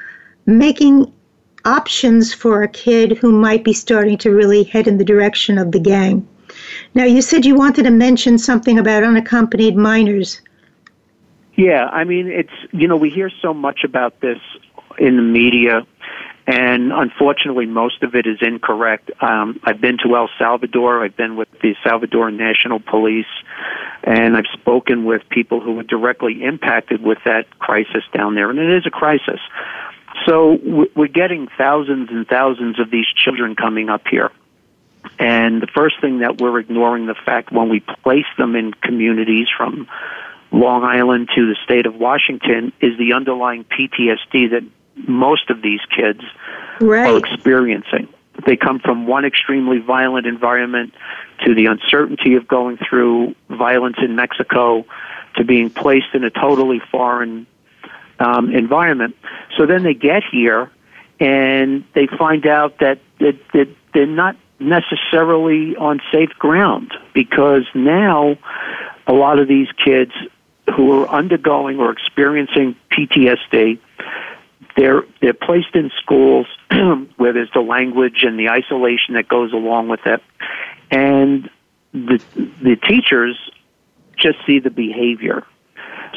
[0.47, 1.13] making
[1.65, 5.73] options for a kid who might be starting to really head in the direction of
[5.73, 6.27] the gang.
[6.95, 10.41] Now, you said you wanted to mention something about unaccompanied minors.
[11.57, 14.39] Yeah, I mean, it's, you know, we hear so much about this
[14.99, 15.87] in the media,
[16.47, 19.11] and unfortunately, most of it is incorrect.
[19.21, 23.27] Um, I've been to El Salvador, I've been with the Salvadoran National Police,
[24.03, 28.59] and I've spoken with people who were directly impacted with that crisis down there, and
[28.59, 29.41] it is a crisis.
[30.27, 30.59] So
[30.95, 34.31] we're getting thousands and thousands of these children coming up here.
[35.19, 39.49] And the first thing that we're ignoring the fact when we place them in communities
[39.55, 39.87] from
[40.51, 44.65] Long Island to the state of Washington is the underlying PTSD that
[44.97, 46.21] most of these kids
[46.81, 47.11] right.
[47.11, 48.09] are experiencing.
[48.47, 50.95] They come from one extremely violent environment
[51.45, 54.87] to the uncertainty of going through violence in Mexico
[55.37, 57.47] to being placed in a totally foreign
[58.19, 59.17] um, environment.
[59.57, 60.71] So then they get here
[61.21, 68.37] and they find out that, that, that they're not necessarily on safe ground because now
[69.07, 70.13] a lot of these kids
[70.75, 73.79] who are undergoing or experiencing PTSD.
[74.77, 76.47] They're they're placed in schools
[77.17, 80.23] where there's the language and the isolation that goes along with it,
[80.91, 81.49] and
[81.93, 82.21] the
[82.63, 83.39] the teachers
[84.17, 85.47] just see the behavior,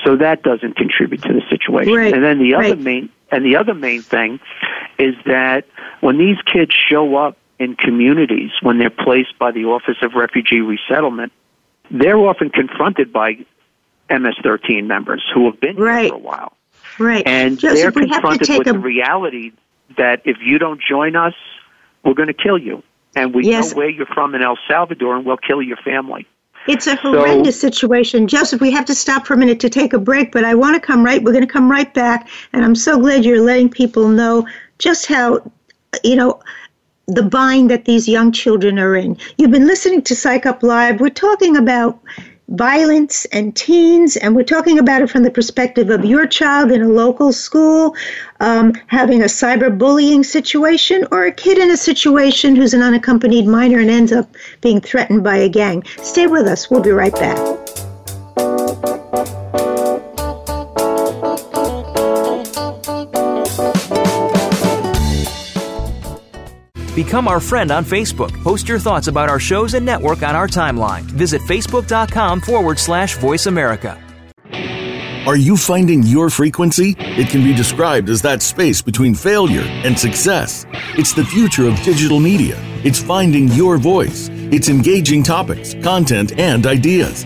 [0.03, 1.93] so that doesn't contribute to the situation.
[1.93, 2.13] Right.
[2.13, 2.79] And then the other right.
[2.79, 4.39] main and the other main thing
[4.97, 5.65] is that
[6.01, 10.61] when these kids show up in communities when they're placed by the Office of Refugee
[10.61, 11.33] Resettlement,
[11.89, 13.33] they're often confronted by
[14.09, 16.01] MS-13 members who have been right.
[16.01, 16.53] here for a while.
[16.99, 17.23] Right.
[17.25, 19.51] And Joseph, they're we have to confronted with a, the reality
[19.97, 21.33] that if you don't join us,
[22.03, 22.83] we're going to kill you.
[23.15, 23.71] And we Yes.
[23.71, 26.27] know where you're from in El Salvador, and we'll kill your family.
[26.67, 28.27] It's a horrendous situation.
[28.27, 30.75] Joseph, we have to stop for a minute to take a break, but I want
[30.75, 32.27] to come right, we're going to come right back.
[32.53, 34.47] And I'm so glad you're letting people know
[34.77, 35.49] just how,
[36.03, 36.41] you know,
[37.07, 39.17] the bind that these young children are in.
[39.37, 40.99] You've been listening to Psych Up Live.
[40.99, 41.99] We're talking about
[42.49, 46.81] violence and teens, and we're talking about it from the perspective of your child in
[46.81, 47.95] a local school,
[48.39, 53.79] um, having a cyberbullying situation, or a kid in a situation who's an unaccompanied minor
[53.79, 54.29] and ends up
[54.61, 55.83] being threatened by a gang.
[56.01, 56.69] Stay with us.
[56.69, 57.37] We'll be right back.
[66.97, 68.33] Become our friend on Facebook.
[68.41, 71.03] Post your thoughts about our shows and network on our timeline.
[71.03, 74.01] Visit facebook.com forward slash voice America.
[75.27, 76.95] Are you finding your frequency?
[76.97, 80.65] It can be described as that space between failure and success.
[80.97, 82.57] It's the future of digital media.
[82.83, 84.29] It's finding your voice.
[84.31, 87.25] It's engaging topics, content, and ideas.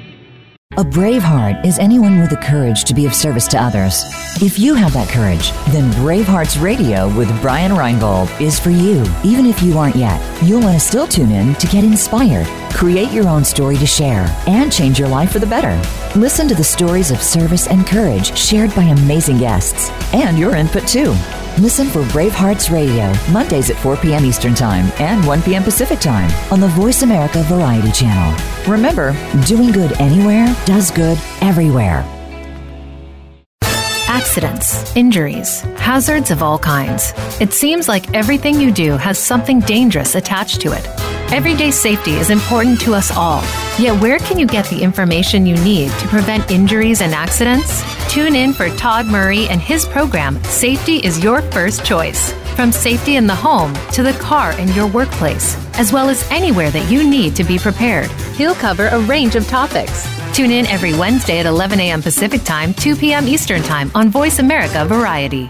[0.81, 4.03] A brave heart is anyone with the courage to be of service to others.
[4.41, 9.05] If you have that courage, then Bravehearts Radio with Brian Reinbold is for you.
[9.23, 13.11] Even if you aren't yet, you'll want to still tune in to get inspired, create
[13.11, 15.79] your own story to share, and change your life for the better.
[16.19, 20.87] Listen to the stories of service and courage shared by amazing guests, and your input
[20.87, 21.15] too.
[21.59, 24.25] Listen for Bravehearts Radio, Mondays at 4 p.m.
[24.25, 25.63] Eastern Time and 1 p.m.
[25.63, 28.37] Pacific Time on the Voice America Variety Channel.
[28.71, 29.13] Remember,
[29.45, 32.05] doing good anywhere does good everywhere.
[34.07, 37.13] Accidents, injuries, hazards of all kinds.
[37.39, 41.00] It seems like everything you do has something dangerous attached to it.
[41.31, 43.41] Everyday safety is important to us all.
[43.79, 47.81] Yet, where can you get the information you need to prevent injuries and accidents?
[48.13, 52.33] Tune in for Todd Murray and his program, Safety is Your First Choice.
[52.57, 56.69] From safety in the home to the car in your workplace, as well as anywhere
[56.69, 58.11] that you need to be prepared.
[58.35, 60.05] He'll cover a range of topics.
[60.35, 62.01] Tune in every Wednesday at 11 a.m.
[62.01, 63.25] Pacific Time, 2 p.m.
[63.29, 65.49] Eastern Time on Voice America Variety.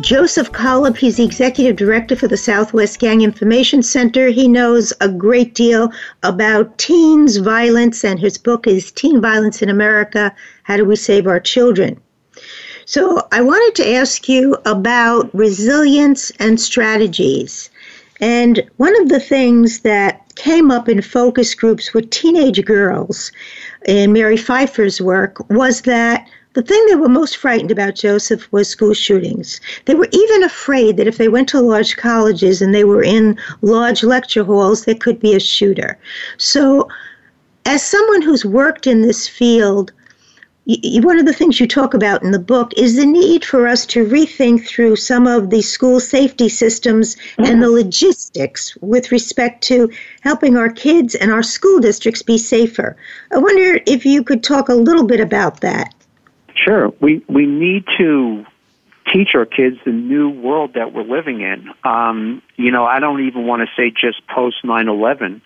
[0.00, 0.96] Joseph Kolb.
[0.96, 4.28] He's the executive director for the Southwest Gang Information Center.
[4.28, 5.90] He knows a great deal
[6.22, 10.32] about teens violence, and his book is Teen Violence in America
[10.62, 12.00] How Do We Save Our Children?
[12.84, 17.68] So, I wanted to ask you about resilience and strategies.
[18.20, 23.32] And one of the things that came up in focus groups with teenage girls
[23.84, 28.68] in Mary Pipher's work was that the thing they were most frightened about, Joseph, was
[28.68, 29.60] school shootings.
[29.84, 33.38] They were even afraid that if they went to large colleges and they were in
[33.62, 35.98] large lecture halls, there could be a shooter.
[36.38, 36.88] So,
[37.66, 39.92] as someone who's worked in this field,
[40.66, 43.86] one of the things you talk about in the book is the need for us
[43.86, 49.90] to rethink through some of the school safety systems and the logistics with respect to
[50.20, 52.96] helping our kids and our school districts be safer.
[53.32, 55.94] I wonder if you could talk a little bit about that.
[56.68, 56.92] Sure.
[57.00, 58.44] We we need to
[59.10, 61.70] teach our kids the new world that we're living in.
[61.82, 65.40] Um, you know, I don't even want to say just post 9/11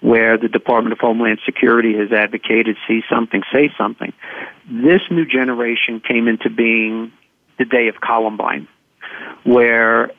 [0.00, 4.12] where the Department of Homeland Security has advocated see something, say something.
[4.68, 7.12] This new generation came into being
[7.56, 8.66] the day of Columbine,
[9.44, 10.10] where,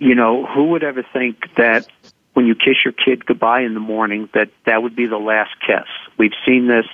[0.00, 1.86] you know, who would ever think that
[2.32, 5.52] when you kiss your kid goodbye in the morning, that that would be the last
[5.64, 5.86] kiss?
[6.18, 6.86] We've seen this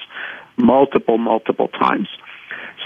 [0.59, 2.09] multiple, multiple times.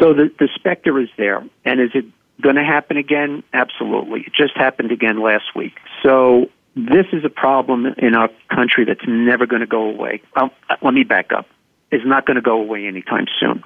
[0.01, 1.45] So the, the specter is there.
[1.65, 2.07] And is it
[2.41, 3.43] going to happen again?
[3.53, 4.21] Absolutely.
[4.21, 5.75] It just happened again last week.
[6.03, 10.23] So this is a problem in our country that's never going to go away.
[10.37, 10.51] Um,
[10.83, 11.47] let me back up.
[11.91, 13.63] It's not going to go away anytime soon.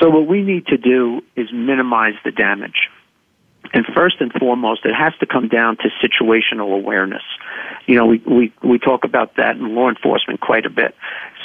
[0.00, 2.88] So what we need to do is minimize the damage.
[3.72, 7.22] And first and foremost, it has to come down to situational awareness.
[7.86, 10.94] You know, we, we, we talk about that in law enforcement quite a bit.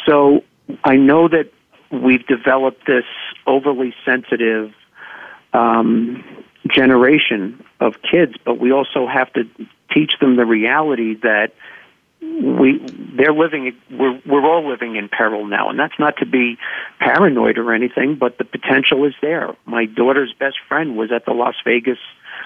[0.05, 0.43] So
[0.84, 1.51] I know that
[1.94, 3.06] we've developed this
[3.46, 4.74] overly sensitive
[5.54, 6.24] um,
[6.68, 9.44] generation of kids, but we also have to
[9.94, 11.52] teach them the reality that
[12.22, 12.80] we
[13.16, 15.70] they're living we're we're all living in peril now.
[15.70, 16.58] And that's not to be
[17.00, 19.56] paranoid or anything but the potential is there.
[19.66, 22.00] My daughter's best friend was at the Las Vegas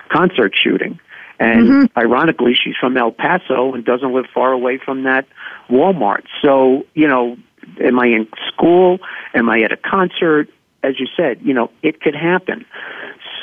[0.10, 1.00] concert shooting.
[1.39, 2.00] And mm-hmm.
[2.00, 5.28] ironically she's from El Paso and doesn't live far away from that
[5.70, 6.24] Walmart.
[6.41, 7.38] So you know
[7.84, 8.99] am I in school
[9.34, 10.49] am I at a concert
[10.84, 12.65] as you said you know it could happen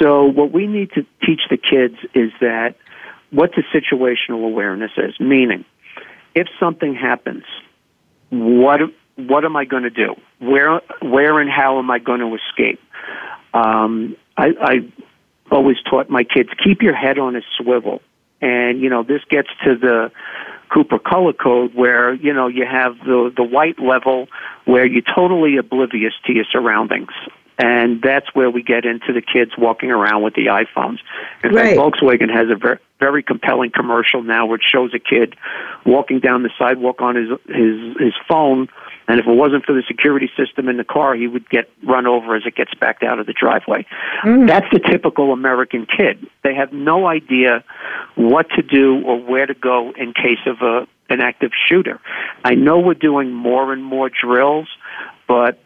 [0.00, 2.74] so what we need to teach the kids is that
[3.30, 5.64] what the situational awareness is, meaning
[6.34, 7.44] if something happens,
[8.30, 8.80] what
[9.16, 10.16] what am I going to do?
[10.38, 12.80] Where where and how am I going to escape?
[13.52, 14.74] Um, I, I
[15.50, 18.02] always taught my kids keep your head on a swivel,
[18.40, 20.10] and you know this gets to the
[20.74, 24.26] Cooper color code where you know you have the the white level
[24.64, 27.12] where you're totally oblivious to your surroundings
[27.58, 30.98] and that's where we get into the kids walking around with the iPhones.
[31.44, 31.76] In right.
[31.76, 35.36] fact, Volkswagen has a very, very compelling commercial now which shows a kid
[35.86, 38.68] walking down the sidewalk on his his his phone,
[39.06, 42.06] and if it wasn't for the security system in the car, he would get run
[42.06, 43.86] over as it gets backed out of the driveway.
[44.22, 44.48] Mm.
[44.48, 46.26] That's the typical American kid.
[46.42, 47.64] They have no idea
[48.14, 52.00] what to do or where to go in case of a an active shooter.
[52.44, 54.68] I know we're doing more and more drills,
[55.28, 55.58] but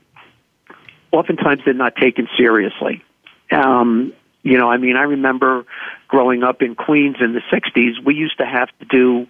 [1.13, 3.05] oftentimes they're not taken seriously.
[3.53, 4.13] Um,
[4.43, 5.65] you know, I mean, I remember
[6.09, 8.05] growing up in Queens in the '60s.
[8.05, 9.27] We used to have to do,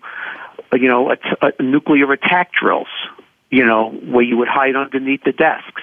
[0.73, 2.89] you know, a, a nuclear attack drills.
[3.51, 5.83] You know, where you would hide underneath the desks.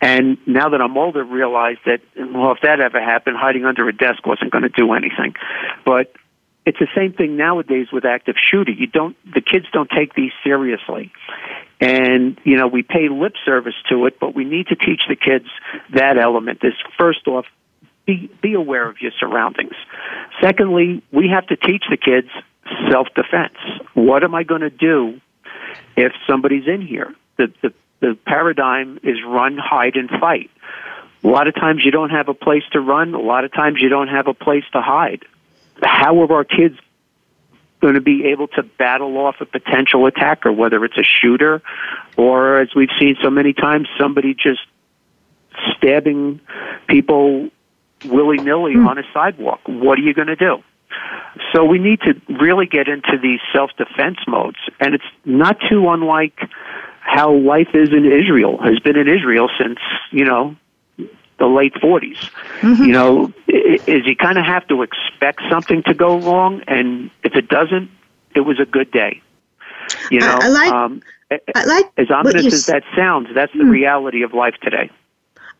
[0.00, 3.92] And now that I'm older, realize that well, if that ever happened, hiding under a
[3.92, 5.34] desk wasn't going to do anything.
[5.84, 6.12] But
[6.66, 8.70] it's the same thing nowadays with active shooter.
[8.70, 11.12] You don't, the kids don't take these seriously.
[11.80, 15.16] And, you know, we pay lip service to it, but we need to teach the
[15.16, 15.46] kids
[15.94, 17.46] that element is first off,
[18.06, 19.74] be, be aware of your surroundings.
[20.42, 22.28] Secondly, we have to teach the kids
[22.90, 23.56] self-defense.
[23.94, 25.20] What am I going to do
[25.96, 27.14] if somebody's in here?
[27.36, 30.50] The, the, the paradigm is run, hide, and fight.
[31.22, 33.14] A lot of times you don't have a place to run.
[33.14, 35.24] A lot of times you don't have a place to hide.
[35.82, 36.78] How are our kids
[37.80, 41.62] going to be able to battle off a potential attacker, whether it's a shooter
[42.16, 44.60] or, as we've seen so many times, somebody just
[45.76, 46.40] stabbing
[46.86, 47.48] people
[48.04, 48.86] willy nilly mm.
[48.86, 49.60] on a sidewalk.
[49.66, 50.62] What are you going to do?
[51.52, 55.88] So we need to really get into these self defense modes, and it's not too
[55.88, 56.38] unlike
[57.00, 59.78] how life is in Israel, has been in Israel since,
[60.10, 60.54] you know,
[61.38, 62.30] the late 40s.
[62.60, 62.84] Mm-hmm.
[62.84, 67.34] You know, is you kind of have to expect something to go wrong, and if
[67.34, 67.90] it doesn't,
[68.34, 69.20] it was a good day.
[70.10, 71.02] You know, I, I like, um,
[71.54, 73.70] I like as ominous as that sounds, that's the mm.
[73.70, 74.90] reality of life today.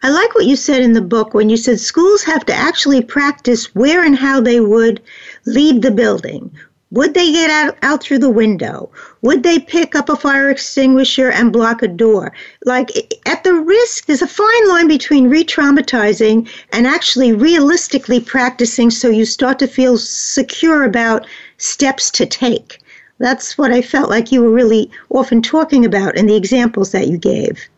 [0.03, 3.03] I like what you said in the book when you said schools have to actually
[3.03, 5.03] practice where and how they would
[5.45, 6.51] leave the building.
[6.91, 8.91] Would they get out, out through the window?
[9.21, 12.33] Would they pick up a fire extinguisher and block a door?
[12.65, 12.91] Like,
[13.27, 19.09] at the risk, there's a fine line between re traumatizing and actually realistically practicing so
[19.09, 21.27] you start to feel secure about
[21.59, 22.79] steps to take.
[23.19, 27.09] That's what I felt like you were really often talking about in the examples that
[27.09, 27.69] you gave.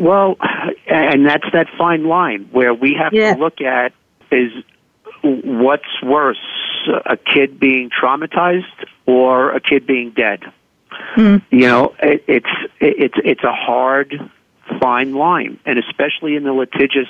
[0.00, 0.38] Well,
[0.86, 3.34] and that's that fine line where we have yeah.
[3.34, 3.92] to look at
[4.32, 4.50] is
[5.22, 6.38] what's worse,
[7.04, 8.64] a kid being traumatized
[9.04, 10.40] or a kid being dead?
[11.16, 11.42] Mm.
[11.50, 14.30] You know, it, it's it's it's a hard
[14.80, 17.08] fine line, and especially in the litigious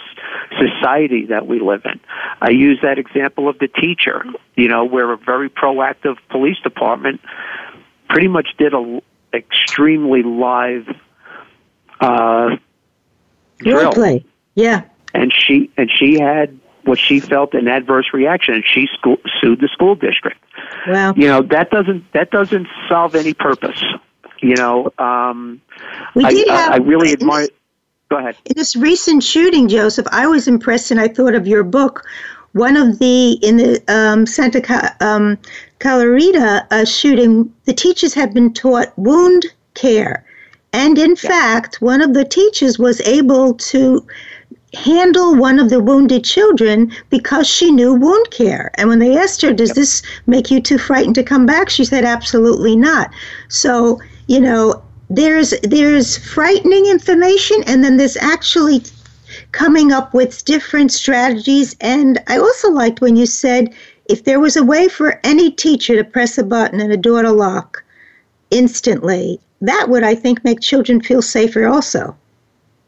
[0.58, 2.00] society that we live in.
[2.40, 4.24] I use that example of the teacher.
[4.56, 7.20] You know, where a very proactive police department
[8.08, 9.00] pretty much did a
[9.32, 10.88] extremely live
[12.00, 12.56] uh,
[13.60, 13.92] drill.
[13.92, 14.24] Play.
[14.54, 14.82] Yeah.
[15.14, 19.60] And she and she had what she felt an adverse reaction, and she school, sued
[19.60, 20.38] the school district.
[20.88, 23.82] Well, You know that doesn't that doesn't solve any purpose.
[24.40, 25.60] You know, um,
[26.14, 27.48] we did I, have, I, I really admire.
[28.08, 28.36] Go ahead.
[28.46, 32.04] In this recent shooting, Joseph, I was impressed, and I thought of your book.
[32.52, 35.38] One of the in the um, Santa um,
[35.78, 40.24] Clarita uh, shooting, the teachers had been taught wound care,
[40.72, 41.28] and in yeah.
[41.28, 44.06] fact, one of the teachers was able to
[44.74, 48.70] handle one of the wounded children because she knew wound care.
[48.74, 51.70] And when they asked her, Does this make you too frightened to come back?
[51.70, 53.10] She said, Absolutely not.
[53.48, 58.82] So, you know, there's there's frightening information and then there's actually
[59.50, 63.74] coming up with different strategies and I also liked when you said
[64.08, 67.22] if there was a way for any teacher to press a button and a door
[67.22, 67.82] to lock
[68.50, 72.16] instantly, that would I think make children feel safer also.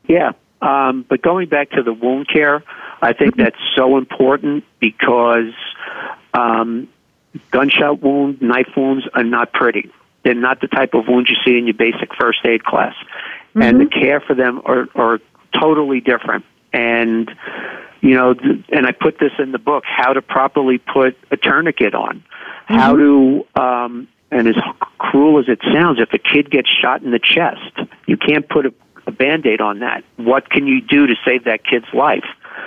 [0.09, 2.63] Yeah, um, but going back to the wound care,
[3.03, 5.53] I think that's so important because
[6.35, 6.89] um,
[7.51, 9.91] gunshot wounds, knife wounds are not pretty.
[10.23, 12.95] They're not the type of wounds you see in your basic first aid class.
[12.95, 13.63] Mm-hmm.
[13.63, 14.01] And the mm-hmm.
[14.01, 15.19] care for them are, are
[15.53, 16.45] totally different.
[16.73, 17.31] And,
[18.01, 18.35] you know,
[18.73, 22.75] and I put this in the book, how to properly put a tourniquet on, mm-hmm.
[22.75, 24.57] how to, um, and as
[24.99, 28.67] cruel as it sounds, if a kid gets shot in the chest, you can't put
[28.67, 28.75] a
[29.07, 30.05] a band-aid on that.
[30.17, 32.25] What can you do to save that kid's life?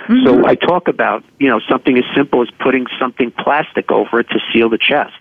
[0.08, 0.26] Mm-hmm.
[0.26, 4.28] So I talk about, you know, something as simple as putting something plastic over it
[4.30, 5.14] to seal the chest.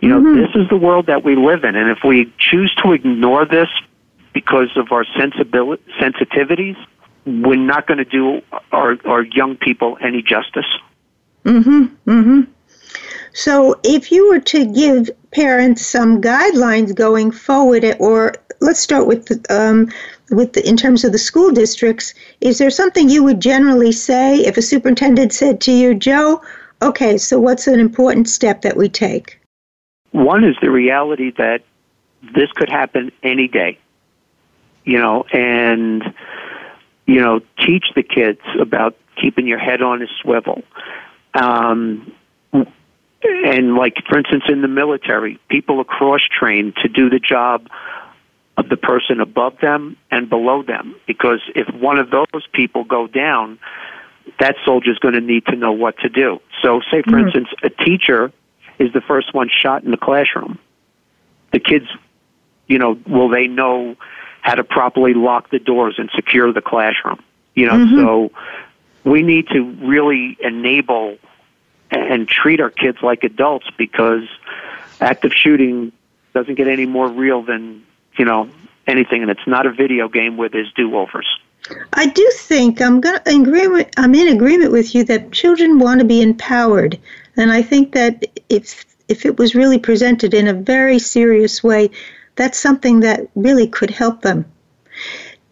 [0.00, 0.40] You know, mm-hmm.
[0.40, 3.68] this is the world that we live in, and if we choose to ignore this
[4.32, 6.76] because of our sensibility, sensitivities,
[7.24, 8.42] we're not going to do
[8.72, 10.66] our, our young people any justice.
[11.44, 12.10] Mm-hmm.
[12.10, 12.40] Mm-hmm.
[13.32, 19.26] So, if you were to give parents some guidelines going forward, or let's start with
[19.26, 19.90] the, um,
[20.30, 24.36] with the, in terms of the school districts, is there something you would generally say
[24.36, 26.40] if a superintendent said to you, Joe,
[26.82, 29.38] okay, so what's an important step that we take?
[30.12, 31.62] One is the reality that
[32.34, 33.78] this could happen any day,
[34.84, 36.02] you know, and,
[37.06, 40.62] you know, teach the kids about keeping your head on a swivel.
[41.34, 42.12] Um,
[43.26, 47.68] and like, for instance, in the military, people are cross trained to do the job
[48.56, 50.96] of the person above them and below them.
[51.06, 53.58] Because if one of those people go down,
[54.40, 56.40] that soldier is going to need to know what to do.
[56.62, 57.26] So, say for mm-hmm.
[57.26, 58.32] instance, a teacher
[58.78, 60.58] is the first one shot in the classroom.
[61.52, 61.86] The kids,
[62.66, 63.96] you know, will they know
[64.42, 67.22] how to properly lock the doors and secure the classroom?
[67.54, 67.98] You know, mm-hmm.
[67.98, 68.30] so
[69.04, 71.16] we need to really enable
[71.90, 74.24] and treat our kids like adults because
[75.00, 75.92] active shooting
[76.34, 77.84] doesn't get any more real than
[78.18, 78.48] you know
[78.86, 81.26] anything, and it's not a video game where there's do-overs.
[81.92, 85.80] I do think I'm going to agree with, I'm in agreement with you that children
[85.80, 86.98] want to be empowered,
[87.36, 91.90] and I think that if if it was really presented in a very serious way,
[92.34, 94.44] that's something that really could help them.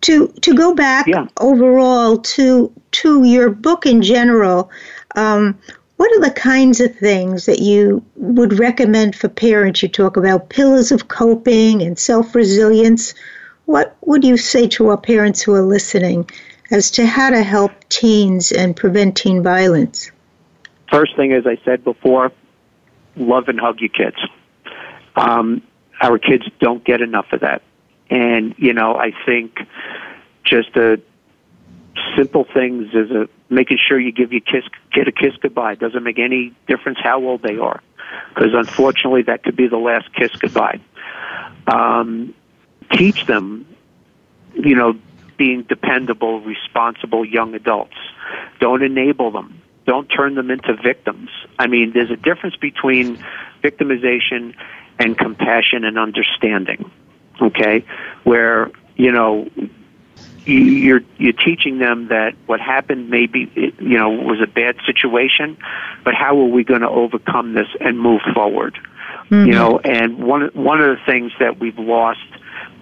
[0.03, 1.27] To to go back yeah.
[1.41, 4.71] overall to to your book in general,
[5.17, 5.59] um,
[6.05, 9.83] what are the kinds of things that you would recommend for parents?
[9.83, 13.15] You talk about pillars of coping and self resilience.
[13.65, 16.29] What would you say to our parents who are listening
[16.71, 20.11] as to how to help teens and prevent teen violence?
[20.91, 22.33] First thing, as I said before,
[23.17, 24.19] love and hug your kids.
[25.17, 25.63] Um,
[26.03, 27.63] our kids don't get enough of that.
[28.11, 29.59] And, you know, I think
[30.45, 30.69] just
[32.15, 35.73] simple things as a making sure you give your kiss, kid a kiss goodbye.
[35.73, 37.83] It doesn't make any difference how old they are,
[38.35, 40.81] because unfortunately that could be the last kiss goodbye.
[41.67, 42.35] Um,
[42.93, 43.67] teach them,
[44.55, 44.99] you know,
[45.37, 47.97] being dependable, responsible young adults.
[48.61, 49.61] Don't enable them.
[49.87, 51.31] Don't turn them into victims.
[51.59, 53.19] I mean, there's a difference between
[53.63, 54.55] victimization
[54.99, 56.91] and compassion and understanding.
[57.41, 57.85] Okay?
[58.23, 59.49] Where, you know,
[60.47, 65.57] you're you're teaching them that what happened maybe you know was a bad situation,
[66.05, 68.79] but how are we going to overcome this and move forward?
[69.31, 69.47] Mm-hmm.
[69.47, 72.21] You know, and one one of the things that we've lost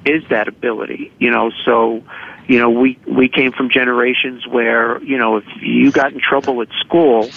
[0.04, 1.12] is that ability.
[1.18, 2.02] You know, so
[2.48, 6.62] you know we we came from generations where you know if you got in trouble
[6.62, 7.30] at school,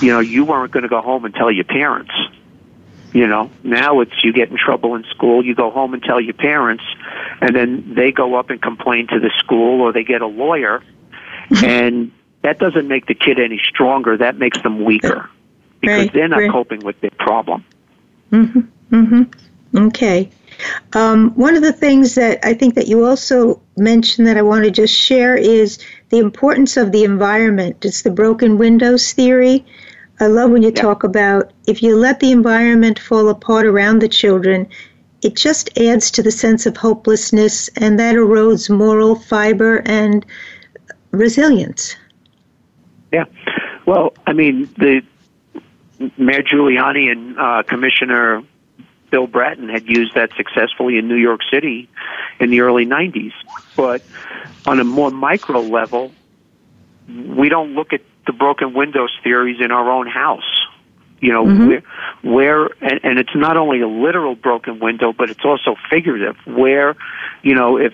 [0.00, 2.12] you know you weren't going to go home and tell your parents.
[3.12, 6.20] You know, now it's you get in trouble in school, you go home and tell
[6.20, 6.84] your parents,
[7.40, 10.82] and then they go up and complain to the school or they get a lawyer,
[11.62, 12.10] and
[12.42, 14.16] that doesn't make the kid any stronger.
[14.16, 15.28] That makes them weaker
[15.80, 16.50] because right, they're not right.
[16.50, 17.64] coping with their problem.
[18.30, 18.60] Mm-hmm.
[18.94, 19.86] Mm-hmm.
[19.86, 20.30] Okay.
[20.92, 24.64] Um, one of the things that I think that you also mentioned that I want
[24.64, 25.78] to just share is
[26.10, 27.84] the importance of the environment.
[27.84, 29.64] It's the broken windows theory.
[30.20, 30.82] I love when you yeah.
[30.82, 34.68] talk about if you let the environment fall apart around the children,
[35.22, 40.24] it just adds to the sense of hopelessness and that erodes moral fiber and
[41.12, 41.96] resilience.
[43.12, 43.24] Yeah.
[43.86, 45.02] Well, I mean, the
[46.16, 48.42] Mayor Giuliani and uh, Commissioner
[49.10, 51.88] Bill Bratton had used that successfully in New York City
[52.40, 53.32] in the early 90s.
[53.76, 54.02] But
[54.66, 56.12] on a more micro level,
[57.08, 60.42] we don't look at the broken windows theories in our own house.
[61.20, 61.68] You know, mm-hmm.
[61.68, 61.82] where,
[62.22, 66.36] where and, and it's not only a literal broken window, but it's also figurative.
[66.46, 66.96] Where,
[67.42, 67.92] you know, if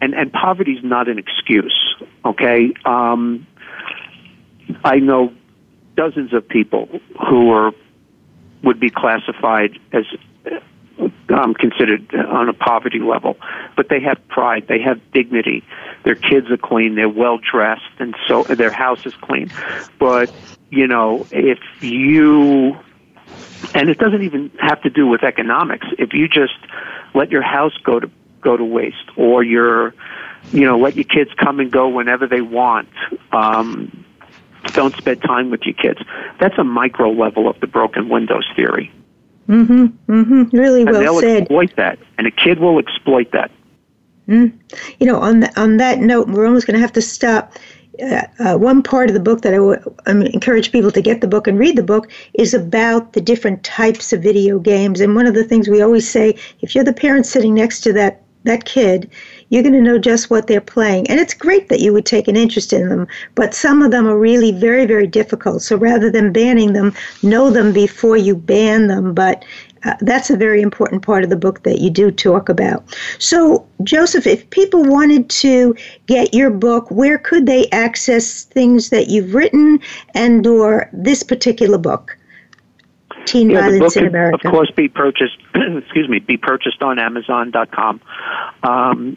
[0.00, 1.76] and and poverty is not an excuse.
[2.24, 3.46] Okay, um,
[4.84, 5.32] I know
[5.96, 6.88] dozens of people
[7.28, 7.72] who are
[8.62, 10.04] would be classified as
[11.30, 13.36] um, considered on a poverty level,
[13.76, 15.64] but they have pride, they have dignity.
[16.04, 19.50] Their kids are clean, they're well dressed, and so their house is clean.
[19.98, 20.32] But
[20.70, 22.76] you know, if you
[23.74, 25.86] and it doesn't even have to do with economics.
[25.98, 26.54] If you just
[27.14, 28.10] let your house go to
[28.40, 29.94] go to waste, or your
[30.52, 32.88] you know let your kids come and go whenever they want.
[33.32, 34.04] Um,
[34.72, 36.00] don't spend time with your kids.
[36.38, 38.92] That's a micro level of the broken windows theory.
[39.48, 39.86] Mm-hmm.
[40.12, 40.56] Mm-hmm.
[40.56, 41.42] Really well and they'll said.
[41.42, 43.50] exploit that, and a kid will exploit that.
[44.28, 44.56] Mm.
[45.00, 47.54] You know, on the, on that note, we're almost going to have to stop.
[48.00, 51.20] Uh, uh, one part of the book that I would um, encourage people to get
[51.20, 55.00] the book and read the book is about the different types of video games.
[55.00, 57.92] And one of the things we always say, if you're the parent sitting next to
[57.94, 59.10] that that kid,
[59.50, 61.08] you're going to know just what they're playing.
[61.10, 64.06] And it's great that you would take an interest in them, but some of them
[64.06, 65.62] are really very, very difficult.
[65.62, 69.12] So rather than banning them, know them before you ban them.
[69.12, 69.44] But
[69.84, 72.96] uh, that's a very important part of the book that you do talk about.
[73.18, 75.74] So, Joseph, if people wanted to
[76.06, 79.80] get your book, where could they access things that you've written
[80.14, 82.16] and or this particular book?
[83.24, 84.46] Teen yeah, Violence in America.
[84.46, 85.38] Of course, be purchased.
[85.54, 88.00] excuse me, be purchased on Amazon.com.
[88.62, 89.16] Um,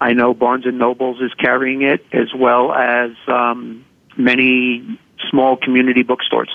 [0.00, 3.84] I know Barnes and Nobles is carrying it, as well as um,
[4.16, 4.98] many
[5.28, 6.48] small community bookstores.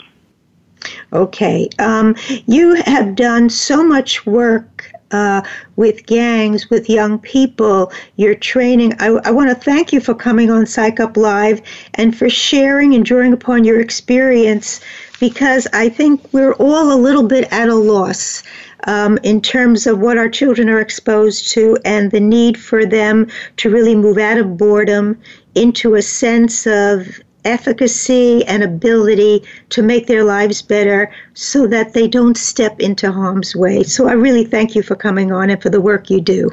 [1.14, 2.16] Okay, um,
[2.48, 5.42] you have done so much work uh,
[5.76, 8.94] with gangs, with young people, your training.
[9.00, 11.62] I, I want to thank you for coming on Psych Up Live
[11.94, 14.82] and for sharing and drawing upon your experience
[15.20, 18.44] because I think we're all a little bit at a loss.
[18.88, 23.28] Um, in terms of what our children are exposed to and the need for them
[23.58, 25.20] to really move out of boredom
[25.56, 32.08] into a sense of efficacy and ability to make their lives better so that they
[32.08, 33.84] don't step into harm's way.
[33.84, 36.50] So I really thank you for coming on and for the work you do.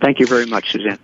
[0.00, 0.98] Thank you very much, Suzanne.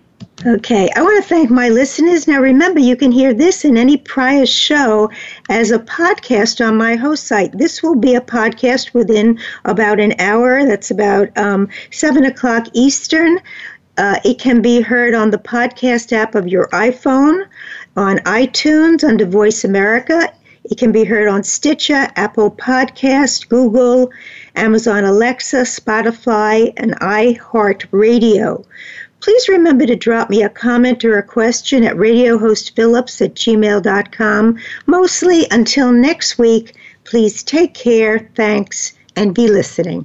[0.44, 2.26] Okay, I want to thank my listeners.
[2.26, 5.10] Now, remember, you can hear this in any prior show
[5.48, 7.56] as a podcast on my host site.
[7.56, 10.64] This will be a podcast within about an hour.
[10.64, 13.38] That's about um, 7 o'clock Eastern.
[13.98, 17.46] Uh, it can be heard on the podcast app of your iPhone,
[17.96, 20.32] on iTunes under Voice America.
[20.64, 24.10] It can be heard on Stitcher, Apple Podcast, Google,
[24.54, 28.64] Amazon Alexa, Spotify, and iHeartRadio.
[29.22, 34.58] Please remember to drop me a comment or a question at radiohostphillips at gmail.com.
[34.86, 40.04] Mostly until next week, please take care, thanks, and be listening.